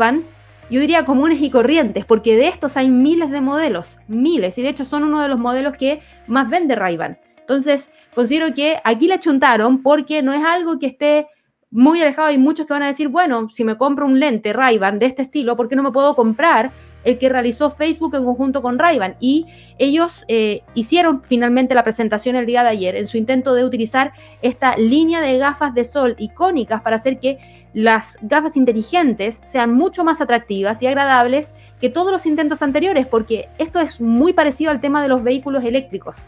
[0.70, 4.70] yo diría comunes y corrientes, porque de estos hay miles de modelos, miles, y de
[4.70, 6.98] hecho son uno de los modelos que más vende ray
[7.40, 11.28] Entonces, considero que aquí le chuntaron porque no es algo que esté
[11.70, 12.28] muy alejado.
[12.28, 15.22] Hay muchos que van a decir, bueno, si me compro un lente ray de este
[15.22, 16.70] estilo, ¿por qué no me puedo comprar
[17.04, 19.46] el que realizó Facebook en conjunto con ray Y
[19.78, 24.12] ellos eh, hicieron finalmente la presentación el día de ayer en su intento de utilizar
[24.42, 27.38] esta línea de gafas de sol icónicas para hacer que
[27.74, 33.48] las gafas inteligentes sean mucho más atractivas y agradables que todos los intentos anteriores, porque
[33.58, 36.26] esto es muy parecido al tema de los vehículos eléctricos.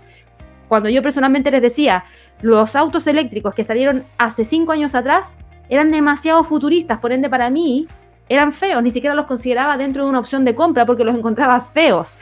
[0.68, 2.04] Cuando yo personalmente les decía,
[2.42, 7.50] los autos eléctricos que salieron hace cinco años atrás eran demasiado futuristas, por ende para
[7.50, 7.86] mí
[8.28, 11.60] eran feos, ni siquiera los consideraba dentro de una opción de compra porque los encontraba
[11.60, 12.18] feos.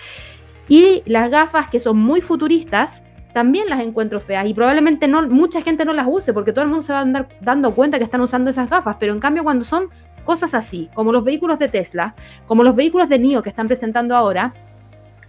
[0.68, 3.02] Y las gafas que son muy futuristas,
[3.32, 6.70] también las encuentro feas y probablemente no, mucha gente no las use porque todo el
[6.70, 9.42] mundo se va a andar dando cuenta que están usando esas gafas, pero en cambio
[9.42, 9.88] cuando son
[10.24, 12.14] cosas así, como los vehículos de Tesla,
[12.46, 14.54] como los vehículos de NIO que están presentando ahora,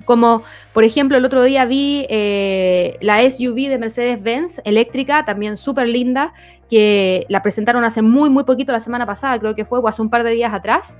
[0.05, 5.88] como por ejemplo el otro día vi eh, la SUV de Mercedes-Benz eléctrica, también súper
[5.88, 6.34] linda,
[6.70, 10.01] que la presentaron hace muy, muy poquito, la semana pasada creo que fue, o hace
[10.01, 10.97] un par de días atrás.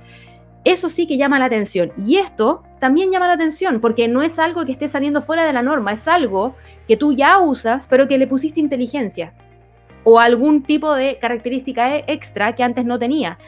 [0.64, 1.92] Eso sí que llama la atención.
[1.96, 5.52] Y esto también llama la atención porque no es algo que esté saliendo fuera de
[5.52, 6.54] la norma, es algo
[6.88, 9.32] que tú ya usas, pero que le pusiste inteligencia
[10.08, 13.38] o algún tipo de característica e-, extra que antes no tenía.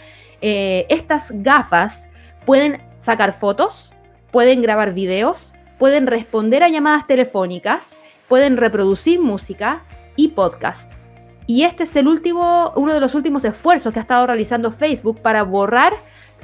[0.40, 2.10] Eh, estas gafas
[2.44, 3.94] pueden sacar fotos,
[4.32, 7.96] pueden grabar videos, pueden responder a llamadas telefónicas,
[8.26, 9.84] pueden reproducir música
[10.16, 10.97] y podcast.
[11.48, 15.22] Y este es el último, uno de los últimos esfuerzos que ha estado realizando Facebook
[15.22, 15.94] para borrar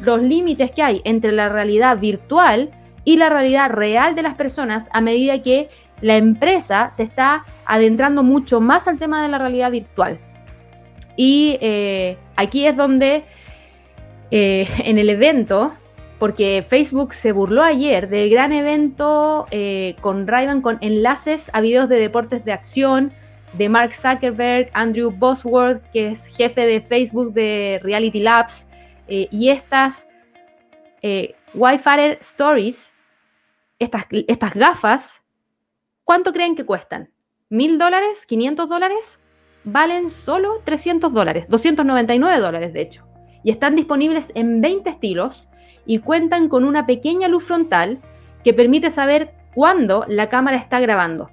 [0.00, 2.70] los límites que hay entre la realidad virtual
[3.05, 5.68] y la realidad real de las personas a medida que
[6.00, 10.18] la empresa se está adentrando mucho más al tema de la realidad virtual.
[11.16, 13.24] Y eh, aquí es donde
[14.30, 15.74] eh, en el evento,
[16.18, 21.90] porque Facebook se burló ayer del gran evento eh, con ray con enlaces a videos
[21.90, 23.12] de deportes de acción
[23.57, 28.66] de Mark Zuckerberg, Andrew Bosworth, que es jefe de Facebook de Reality Labs,
[29.09, 30.09] y estas
[31.02, 32.94] Wi-Fi Stories,
[33.78, 35.24] estas, estas gafas
[36.05, 37.09] ¿Cuánto creen que cuestan?
[37.48, 38.26] ¿Mil dólares?
[38.28, 39.22] ¿500 dólares?
[39.64, 43.09] Valen solo 300 dólares, 299 dólares de hecho.
[43.42, 45.48] Y están disponibles en 20 estilos
[45.86, 48.00] y cuentan con una pequeña luz frontal
[48.44, 51.30] que permite saber cuándo la cámara está grabando.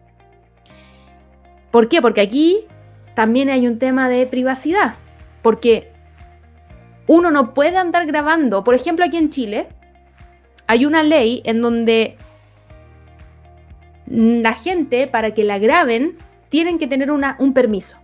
[1.72, 2.02] ¿Por qué?
[2.02, 2.66] Porque aquí
[3.16, 4.96] también hay un tema de privacidad.
[5.42, 5.92] Porque
[7.08, 8.64] uno no puede andar grabando.
[8.64, 9.68] Por ejemplo, aquí en Chile
[10.68, 12.18] hay una ley en donde
[14.06, 16.18] la gente para que la graben
[16.50, 17.98] tienen que tener un permiso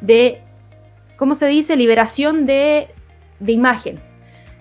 [0.00, 0.42] de,
[1.16, 1.76] ¿cómo se dice?
[1.76, 2.88] Liberación de,
[3.46, 4.00] imagen.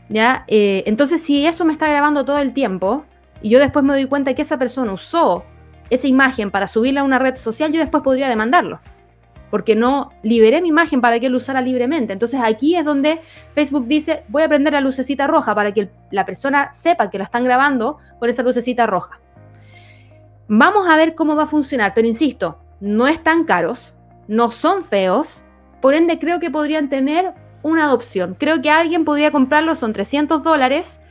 [0.10, 0.46] ¿ya?
[0.48, 3.06] Eh, entonces, si eso me está grabando todo el tiempo
[3.42, 5.46] y yo después me doy cuenta que esa persona usó
[5.90, 8.80] esa imagen para subirla a una red social, yo después podría demandarlo.
[9.50, 12.14] Porque no liberé mi imagen para que él usara libremente.
[12.14, 13.22] Entonces aquí es donde
[13.54, 17.24] Facebook dice, voy a prender la lucecita roja para que la persona sepa que la
[17.24, 19.20] están grabando con esa lucecita roja.
[20.50, 25.46] Vamos a ver cómo va a funcionar, pero insisto, no están caros, no son feos,
[25.82, 27.34] por ende creo que podrían tener
[27.64, 28.36] una adopción.
[28.38, 31.02] Creo que alguien podría comprarlos, son 300 dólares,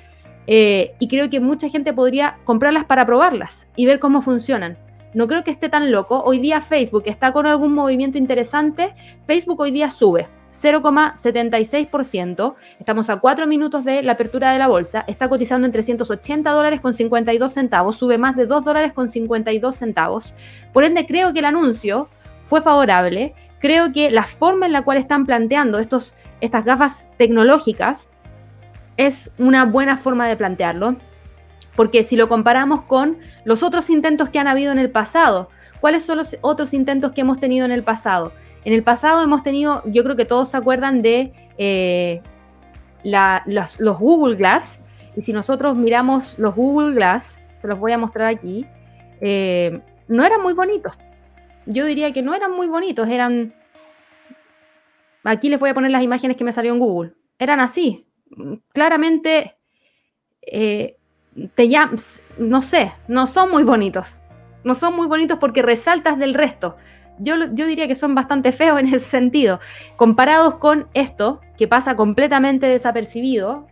[0.46, 4.76] eh, y creo que mucha gente podría comprarlas para probarlas y ver cómo funcionan.
[5.14, 6.22] no creo que esté tan loco.
[6.24, 8.94] Hoy día Facebook está con algún movimiento interesante.
[9.26, 12.54] Facebook hoy día sube 0,76%.
[12.78, 15.04] Estamos a 4 minutos de la apertura de la bolsa.
[15.06, 17.96] Está cotizando en 380 dólares con 52 centavos.
[17.96, 20.34] Sube más de 2 dólares con 52 centavos.
[20.72, 22.08] Por ende, creo que el anuncio
[22.44, 23.34] fue favorable.
[23.58, 28.08] Creo que la forma en la cual están planteando estos, estas gafas tecnológicas
[28.96, 30.96] es una buena forma de plantearlo.
[31.74, 36.04] Porque si lo comparamos con los otros intentos que han habido en el pasado, ¿cuáles
[36.04, 38.32] son los otros intentos que hemos tenido en el pasado?
[38.64, 42.22] En el pasado hemos tenido, yo creo que todos se acuerdan de eh,
[43.04, 44.80] los, Google Glass.
[45.14, 48.66] Y si nosotros miramos los Google Glass, se los voy a mostrar aquí,
[49.20, 50.94] eh, no eran muy bonitos.
[51.66, 53.54] Yo diría que no eran muy bonitos, eran...
[55.24, 57.12] Aquí les voy a poner las imágenes que me salió en Google.
[57.38, 58.05] Eran así.
[58.72, 59.56] Claramente
[60.42, 60.96] eh,
[61.54, 61.68] te
[62.38, 64.20] no sé, no son muy bonitos.
[64.64, 66.76] No son muy bonitos porque resaltas del resto.
[67.18, 69.60] Yo, yo, diría que son bastante feos en ese sentido.
[69.96, 73.68] Comparados con esto, que pasa completamente desapercibido,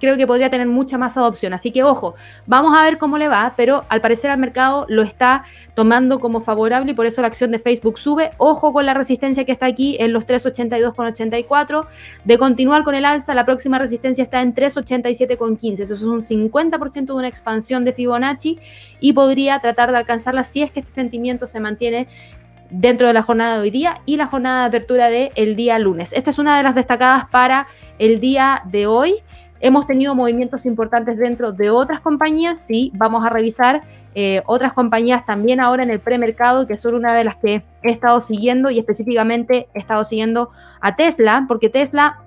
[0.00, 1.52] creo que podría tener mucha más adopción.
[1.52, 2.14] Así que ojo,
[2.46, 5.44] vamos a ver cómo le va, pero al parecer al mercado lo está
[5.74, 8.30] tomando como favorable y por eso la acción de Facebook sube.
[8.38, 11.86] Ojo con la resistencia que está aquí en los 382,84.
[12.24, 15.80] De continuar con el alza, la próxima resistencia está en 387,15.
[15.80, 18.58] Eso es un 50% de una expansión de Fibonacci
[19.00, 22.08] y podría tratar de alcanzarla si es que este sentimiento se mantiene
[22.70, 25.78] dentro de la jornada de hoy día y la jornada de apertura del el día
[25.78, 26.12] lunes.
[26.12, 27.66] Esta es una de las destacadas para
[27.98, 29.14] el día de hoy.
[29.60, 33.82] Hemos tenido movimientos importantes dentro de otras compañías, sí, vamos a revisar
[34.14, 37.90] eh, otras compañías también ahora en el premercado, que son una de las que he
[37.90, 40.50] estado siguiendo y específicamente he estado siguiendo
[40.80, 42.20] a Tesla, porque Tesla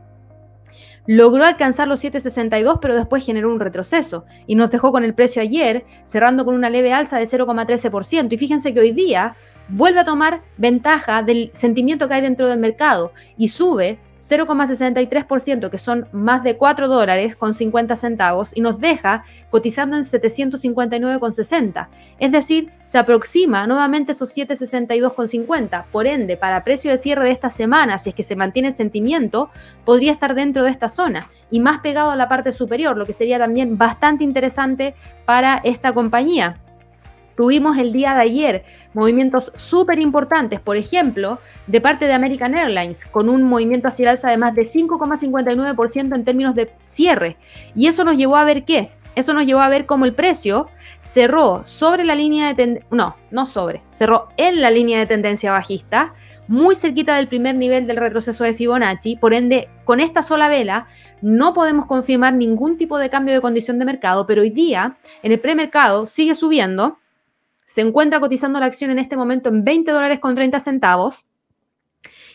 [1.05, 5.41] logró alcanzar los 7.62, pero después generó un retroceso y nos dejó con el precio
[5.41, 8.31] ayer, cerrando con una leve alza de 0,13%.
[8.31, 9.35] Y fíjense que hoy día
[9.71, 15.79] vuelve a tomar ventaja del sentimiento que hay dentro del mercado y sube 0,63%, que
[15.79, 21.87] son más de 4 dólares con 50 centavos, y nos deja cotizando en 759,60.
[22.19, 25.85] Es decir, se aproxima nuevamente esos 762,50.
[25.91, 28.73] Por ende, para precio de cierre de esta semana, si es que se mantiene el
[28.75, 29.49] sentimiento,
[29.85, 33.13] podría estar dentro de esta zona y más pegado a la parte superior, lo que
[33.13, 34.93] sería también bastante interesante
[35.25, 36.61] para esta compañía.
[37.35, 38.63] Tuvimos el día de ayer
[38.93, 44.09] movimientos súper importantes, por ejemplo, de parte de American Airlines, con un movimiento hacia el
[44.09, 47.37] alza de más de 5,59% en términos de cierre.
[47.75, 48.91] Y eso nos llevó a ver qué?
[49.15, 50.67] Eso nos llevó a ver cómo el precio
[50.99, 55.51] cerró sobre la línea de tendencia, no, no sobre, cerró en la línea de tendencia
[55.51, 56.13] bajista,
[56.47, 60.87] muy cerquita del primer nivel del retroceso de Fibonacci, por ende, con esta sola vela
[61.21, 65.31] no podemos confirmar ningún tipo de cambio de condición de mercado, pero hoy día en
[65.31, 66.97] el premercado sigue subiendo,
[67.71, 71.25] se encuentra cotizando la acción en este momento en 20 dólares con 30 centavos.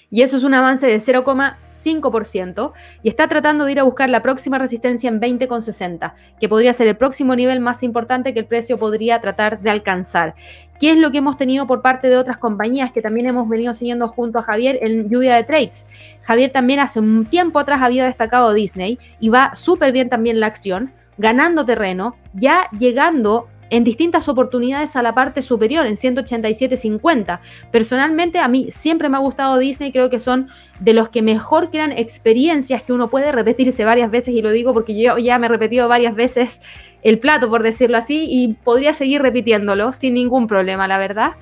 [0.09, 2.73] Y eso es un avance de 0,5%
[3.03, 6.87] y está tratando de ir a buscar la próxima resistencia en 20,60, que podría ser
[6.87, 10.37] el próximo nivel más importante que el precio podría tratar de alcanzar.
[10.81, 13.77] ¿Qué es lo que hemos tenido por parte de otras compañías que también hemos venido
[13.77, 15.87] siguiendo junto a Javier en lluvia de trades?
[16.23, 20.47] Javier también hace un tiempo atrás había destacado Disney y va súper bien también la
[20.47, 27.41] acción, ganando terreno, ya llegando en distintas oportunidades a la parte superior, en 187.50.
[27.71, 30.49] Personalmente, a mí siempre me ha gustado Disney, creo que son
[30.81, 34.73] de los que mejor crean experiencias que uno puede repetirse varias veces, y lo digo
[34.73, 36.61] porque yo ya me he repetido varias veces
[37.03, 41.33] el plato, por decirlo así, y podría seguir repitiéndolo sin ningún problema, la verdad.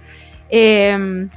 [0.51, 1.31] Em,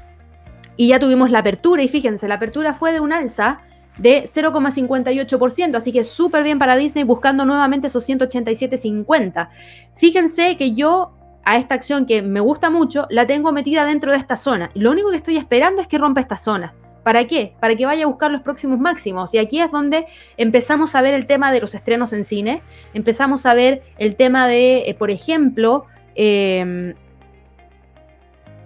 [0.75, 3.61] y ya tuvimos la apertura, y fíjense, la apertura fue de un alza
[3.97, 9.49] de 0,58%, así que súper bien para Disney buscando nuevamente esos 187,50.
[9.95, 14.17] Fíjense que yo a esta acción que me gusta mucho la tengo metida dentro de
[14.17, 14.69] esta zona.
[14.73, 16.73] Lo único que estoy esperando es que rompa esta zona.
[17.03, 17.53] ¿Para qué?
[17.61, 19.33] Para que vaya a buscar los próximos máximos.
[19.33, 22.61] Y aquí es donde empezamos a ver el tema de los estrenos en cine.
[22.93, 25.85] Empezamos a ver el tema de, eh, por ejemplo,
[26.15, 26.95] em,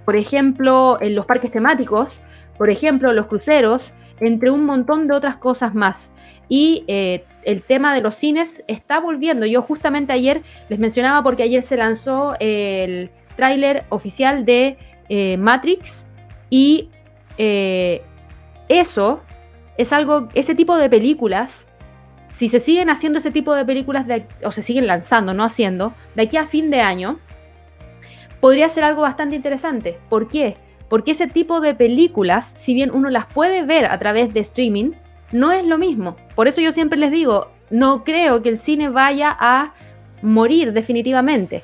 [0.05, 2.23] por ejemplo, en los parques temáticos,
[2.57, 6.13] por ejemplo, los cruceros, entre un montón de otras cosas más.
[6.47, 9.45] Y eh, el tema de los cines está volviendo.
[9.45, 14.77] Yo justamente ayer les mencionaba porque ayer se lanzó el tráiler oficial de
[15.09, 16.05] eh, Matrix
[16.49, 16.89] y
[17.37, 18.01] eh,
[18.69, 19.21] eso
[19.77, 21.67] es algo, ese tipo de películas,
[22.29, 24.05] si se siguen haciendo ese tipo de películas
[24.43, 27.19] o se siguen lanzando, no haciendo, de aquí a fin de año,
[28.39, 29.97] podría ser algo bastante interesante.
[30.09, 30.57] ¿Por qué?
[30.91, 34.91] Porque ese tipo de películas, si bien uno las puede ver a través de streaming,
[35.31, 36.17] no es lo mismo.
[36.35, 39.73] Por eso yo siempre les digo, no creo que el cine vaya a
[40.21, 41.63] morir definitivamente.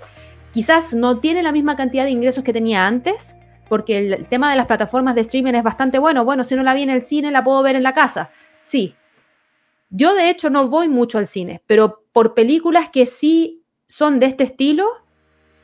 [0.53, 3.35] quizás no tiene la misma cantidad de ingresos que tenía antes,
[3.67, 6.23] porque el, tema de las plataformas de streaming es bastante bueno.
[6.23, 8.29] Bueno, si no la vi en el cine, la puedo ver en la casa.
[8.63, 8.95] Sí.
[9.89, 14.27] Yo de hecho no voy mucho al cine, pero por películas que sí son de
[14.27, 14.87] este estilo,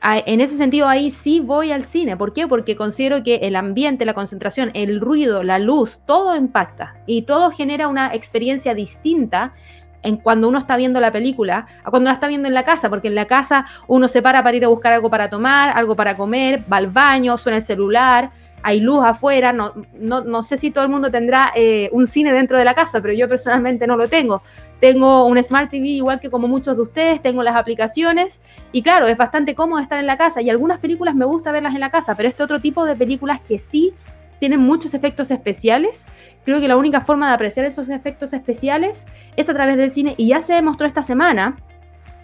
[0.03, 2.17] en ese sentido ahí sí voy al cine.
[2.17, 2.47] ¿Por qué?
[2.47, 7.51] Porque considero que el ambiente, la concentración, el ruido, la luz, todo impacta y todo
[7.51, 9.53] genera una experiencia distinta
[10.01, 12.89] en cuando uno está viendo la película a cuando la está viendo en la casa,
[12.89, 15.95] porque en la casa uno se para para ir a buscar algo para tomar, algo
[15.95, 18.31] para comer, va al baño, suena el celular,
[18.63, 22.57] hay luz afuera, no, no, sé si todo el mundo tendrá eh, un cine dentro
[22.57, 24.41] de la casa, pero yo personalmente no lo tengo.
[24.79, 28.41] Tengo un Smart TV igual que como muchos de ustedes, tengo las aplicaciones
[28.71, 31.75] y claro, es bastante cómodo estar en la casa y algunas películas me gusta verlas
[31.75, 33.93] en la casa, pero este otro tipo de películas que sí
[34.39, 36.07] tienen muchos efectos especiales,
[36.45, 39.05] creo que la única forma de apreciar esos efectos especiales
[39.35, 41.57] es a través del cine y ya se demostró esta semana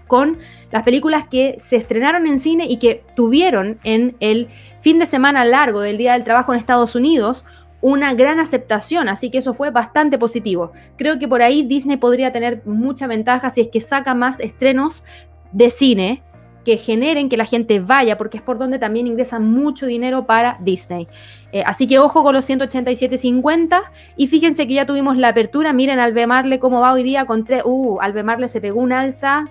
[0.09, 0.39] con
[0.71, 4.49] las películas que se estrenaron en cine y que tuvieron en el
[4.81, 7.45] fin de semana largo del Día del Trabajo en Estados Unidos
[7.81, 10.73] una gran aceptación, así que eso fue bastante positivo.
[10.97, 15.03] Creo que por ahí Disney podría tener mucha ventaja si es que saca más estrenos
[15.51, 16.23] de cine
[16.65, 20.57] que generen que la gente vaya, porque es por donde también ingresa mucho dinero para
[20.59, 21.07] Disney.
[21.53, 23.81] Eh, así que ojo con los 187.50
[24.17, 27.63] y fíjense que ya tuvimos la apertura, miren Albemarle cómo va hoy día con tres,
[27.65, 29.49] uh, Albemarle se pegó un alza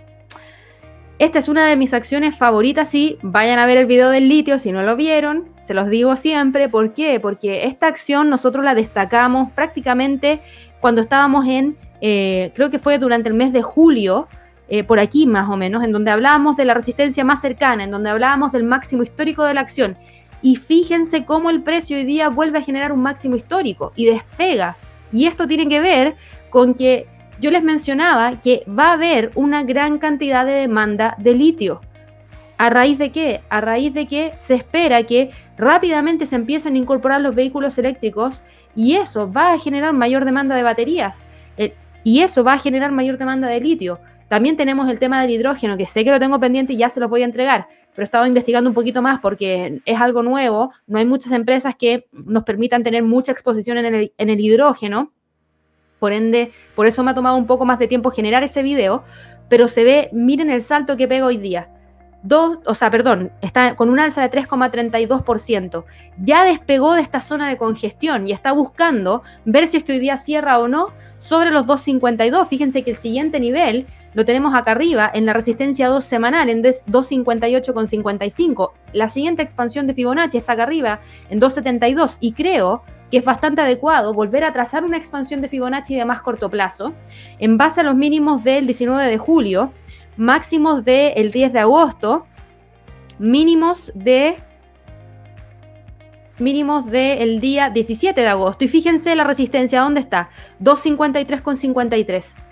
[1.18, 4.58] esta es una de mis acciones favoritas y vayan a ver el video del litio
[4.60, 6.68] si no lo vieron, se los digo siempre.
[6.68, 7.18] ¿Por qué?
[7.18, 10.40] Porque esta acción nosotros la destacamos prácticamente
[10.80, 14.28] cuando estábamos en, eh, creo que fue durante el mes de julio,
[14.68, 17.90] eh, por aquí más o menos, en donde hablábamos de la resistencia más cercana, en
[17.90, 19.96] donde hablábamos del máximo histórico de la acción.
[20.40, 24.76] Y fíjense cómo el precio hoy día vuelve a generar un máximo histórico y despega.
[25.12, 26.14] Y esto tiene que ver
[26.50, 27.08] con que
[27.40, 31.80] yo les mencionaba que va a haber una gran cantidad de demanda de litio.
[32.56, 33.42] ¿A raíz de qué?
[33.48, 38.42] A raíz de que se espera que rápidamente se empiecen a incorporar los vehículos eléctricos
[38.74, 42.90] y eso va a generar mayor demanda de baterías eh, y eso va a generar
[42.90, 44.00] mayor demanda de litio.
[44.28, 47.00] También tenemos el tema del hidrógeno, que sé que lo tengo pendiente y ya se
[47.00, 50.72] los voy a entregar, pero he estado investigando un poquito más porque es algo nuevo,
[50.88, 55.12] no hay muchas empresas que nos permitan tener mucha exposición en el hidrógeno
[55.98, 59.04] por ende, por eso me ha tomado un poco más de tiempo generar ese video,
[59.48, 61.68] pero se ve, miren el salto que pega hoy día.
[62.22, 65.84] Dos, o sea, perdón, está con un alza de 3,32%.
[66.20, 70.00] Ya despegó de esta zona de congestión y está buscando ver si es que hoy
[70.00, 70.88] día cierra o no
[71.18, 72.48] sobre los 2,52.
[72.48, 76.64] Fíjense que el siguiente nivel lo tenemos acá arriba en la resistencia 2 semanal en
[76.64, 78.72] 2,58,55.
[78.92, 80.98] La siguiente expansión de Fibonacci está acá arriba
[81.30, 85.94] en 2,72 y creo que es bastante adecuado volver a trazar una expansión de Fibonacci
[85.94, 86.94] de más corto plazo
[87.38, 89.72] en base a los mínimos del 19 de julio,
[90.16, 92.26] máximos del 10 de agosto,
[93.18, 94.36] mínimos de
[96.38, 98.64] mínimos del día 17 de agosto.
[98.64, 100.30] Y fíjense la resistencia, ¿dónde está?
[100.60, 102.47] 253,53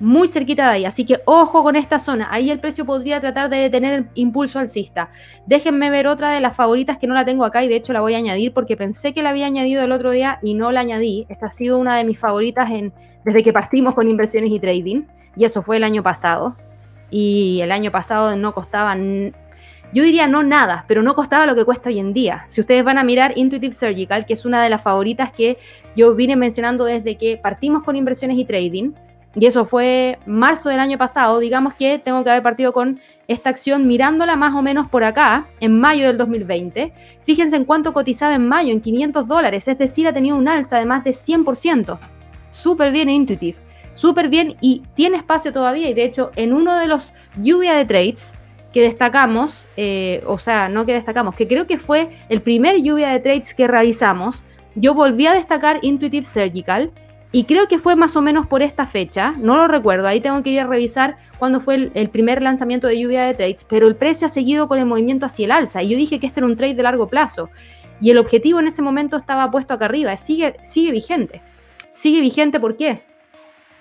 [0.00, 0.84] muy cerquita de ahí.
[0.84, 2.28] Así que ojo con esta zona.
[2.30, 5.10] Ahí el precio podría tratar de detener el impulso alcista.
[5.46, 8.00] Déjenme ver otra de las favoritas que no la tengo acá y de hecho la
[8.00, 10.80] voy a añadir porque pensé que la había añadido el otro día y no la
[10.80, 11.26] añadí.
[11.28, 12.68] Esta ha sido una de mis favoritas
[13.24, 15.02] desde que partimos con inversiones y trading.
[15.36, 16.56] Y eso fue el año pasado.
[17.10, 21.64] Y el año pasado no costaba, yo diría no nada, pero no costaba lo que
[21.64, 22.44] cuesta hoy en día.
[22.48, 25.56] Si ustedes van a mirar Intuitive Surgical, que es una de las favoritas que
[25.94, 28.92] yo vine mencionando desde que partimos con inversiones y trading,
[29.34, 33.50] y eso fue marzo del año pasado, digamos que tengo que haber partido con esta
[33.50, 36.92] acción mirándola más o menos por acá, en mayo del 2020.
[37.24, 40.78] Fíjense en cuánto cotizaba en mayo, en 500 dólares, es decir, ha tenido un alza
[40.78, 41.98] de más de 100%.
[42.50, 43.58] Súper bien Intuitive,
[43.94, 45.88] súper bien y tiene espacio todavía.
[45.88, 48.34] Y de hecho, en uno de los lluvia de trades
[48.72, 53.08] que destacamos, eh, o sea, no que destacamos, que creo que fue el primer lluvia
[53.10, 54.44] de trades que realizamos,
[54.76, 56.90] yo volví a destacar Intuitive Surgical
[57.34, 60.40] y creo que fue más o menos por esta fecha, no lo recuerdo, ahí tengo
[60.44, 63.96] que ir a revisar cuándo fue el, primer lanzamiento de lluvia de trades, pero el
[63.96, 65.82] precio ha seguido con el movimiento hacia el alza.
[65.82, 67.50] Y yo dije que este era un trade de largo plazo.
[68.00, 71.42] Y el objetivo en ese momento estaba puesto acá arriba, sigue, sigue vigente.
[71.90, 73.02] Sigue vigente, ¿por qué?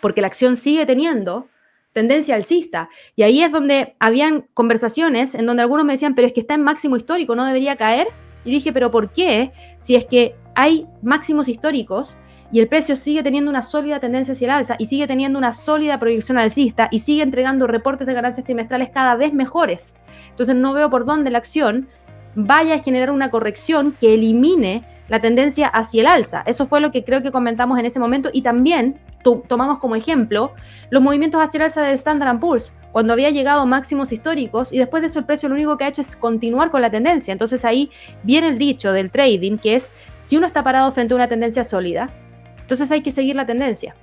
[0.02, 1.48] Porque la acción sigue teniendo
[1.92, 2.90] tendencia alcista.
[3.16, 6.56] Y ahí es donde habían conversaciones en donde algunos me decían, pero es que está
[6.56, 8.08] en máximo histórico, no debería caer.
[8.46, 9.52] Y dije, pero ¿por qué?
[9.78, 12.18] Si es que hay máximos históricos,
[12.52, 15.54] y el precio sigue teniendo una sólida tendencia hacia el alza y sigue teniendo una
[15.54, 19.96] sólida proyección alcista y sigue entregando reportes de ganancias trimestrales cada vez mejores.
[20.30, 21.88] Entonces no veo por dónde la acción
[22.36, 26.44] vaya a generar una corrección que elimine la tendencia hacia el alza.
[26.46, 29.00] Eso fue lo que creo que comentamos en ese momento y también
[29.48, 30.54] tomamos como ejemplo
[30.90, 32.74] los movimientos hacia el alza de Standard Poor's.
[32.92, 35.88] cuando había llegado máximos históricos y después de eso el precio lo único que ha
[35.88, 37.32] hecho es continuar con la tendencia.
[37.32, 37.90] Entonces ahí
[38.24, 41.64] viene el dicho del trading, que es si uno está parado frente a una tendencia
[41.64, 42.10] sólida,
[42.74, 43.96] entonces hay que seguir la tendencia.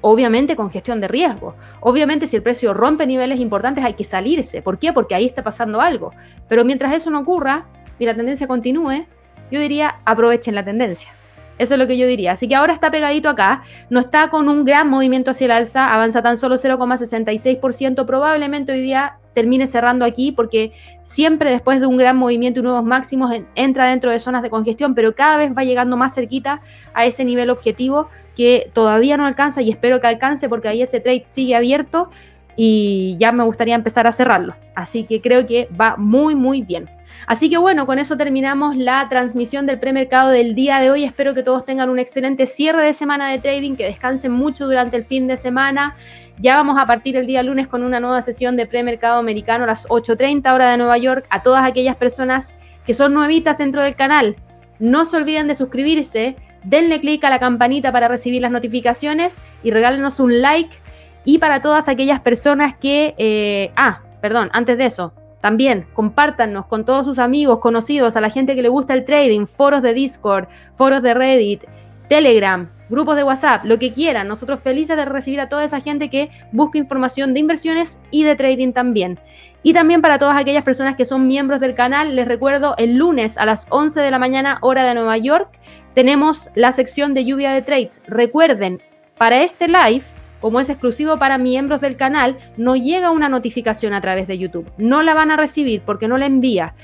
[0.00, 1.54] Obviamente con gestión de riesgo.
[1.80, 4.60] Obviamente si el precio rompe niveles importantes hay que salirse.
[4.60, 4.92] ¿Por qué?
[4.92, 6.12] Porque ahí está pasando algo.
[6.48, 7.66] Pero mientras eso no ocurra
[8.00, 9.06] y la tendencia continúe,
[9.52, 11.12] yo diría aprovechen la tendencia.
[11.58, 12.32] Eso es lo que yo diría.
[12.32, 15.94] Así que ahora está pegadito acá, no está con un gran movimiento hacia el alza,
[15.94, 20.72] avanza tan solo 0,66%, probablemente hoy día termine cerrando aquí porque
[21.02, 24.94] siempre después de un gran movimiento y nuevos máximos entra dentro de zonas de congestión,
[24.94, 26.60] pero cada vez va llegando más cerquita
[26.94, 31.00] a ese nivel objetivo que todavía no alcanza y espero que alcance porque ahí ese
[31.00, 32.10] trade sigue abierto
[32.56, 34.54] y ya me gustaría empezar a cerrarlo.
[34.74, 36.88] Así que creo que va muy, muy bien.
[37.26, 41.04] Así que bueno, con eso terminamos la transmisión del premercado del día de hoy.
[41.04, 44.96] Espero que todos tengan un excelente cierre de semana de trading, que descansen mucho durante
[44.96, 45.96] el fin de semana.
[46.38, 49.66] Ya vamos a partir el día lunes con una nueva sesión de premercado americano a
[49.66, 51.26] las 8.30 hora de Nueva York.
[51.30, 52.56] A todas aquellas personas
[52.86, 54.36] que son nuevitas dentro del canal,
[54.78, 59.70] no se olviden de suscribirse, denle clic a la campanita para recibir las notificaciones y
[59.70, 60.76] regálenos un like.
[61.24, 63.14] Y para todas aquellas personas que...
[63.18, 68.30] Eh, ah, perdón, antes de eso, también compártanos con todos sus amigos, conocidos, a la
[68.30, 71.62] gente que le gusta el trading, foros de Discord, foros de Reddit,
[72.08, 74.28] Telegram, grupos de WhatsApp, lo que quieran.
[74.28, 78.36] Nosotros felices de recibir a toda esa gente que busca información de inversiones y de
[78.36, 79.18] trading también.
[79.62, 83.38] Y también para todas aquellas personas que son miembros del canal, les recuerdo, el lunes
[83.38, 85.48] a las 11 de la mañana, hora de Nueva York,
[85.94, 88.02] tenemos la sección de lluvia de trades.
[88.06, 88.82] Recuerden,
[89.16, 90.04] para este live
[90.42, 94.70] como es exclusivo para miembros del canal, no llega una notificación a través de YouTube.
[94.76, 96.74] No la van a recibir porque no la envía.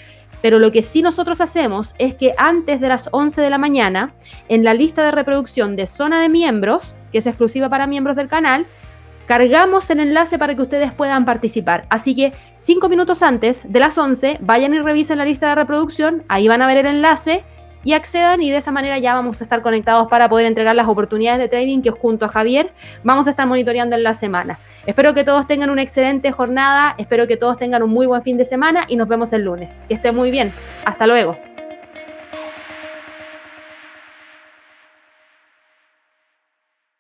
[0.42, 4.14] Pero lo que sí nosotros hacemos es que antes de las 11 de la mañana,
[4.48, 8.28] en la lista de reproducción de zona de miembros, que es exclusiva para miembros del
[8.28, 8.66] canal,
[9.26, 11.86] cargamos el enlace para que ustedes puedan participar.
[11.90, 16.24] Así que cinco minutos antes de las 11, vayan y revisen la lista de reproducción,
[16.28, 17.44] ahí van a ver el enlace
[17.84, 20.88] y accedan y de esa manera ya vamos a estar conectados para poder entregar las
[20.88, 22.72] oportunidades de trading que junto a Javier
[23.02, 24.58] vamos a estar monitoreando en la semana.
[24.86, 28.38] Espero que todos tengan una excelente jornada, espero que todos tengan un muy buen fin
[28.38, 29.80] de semana y nos vemos el lunes.
[29.88, 30.52] Que esté muy bien.
[30.84, 31.47] Hasta luego.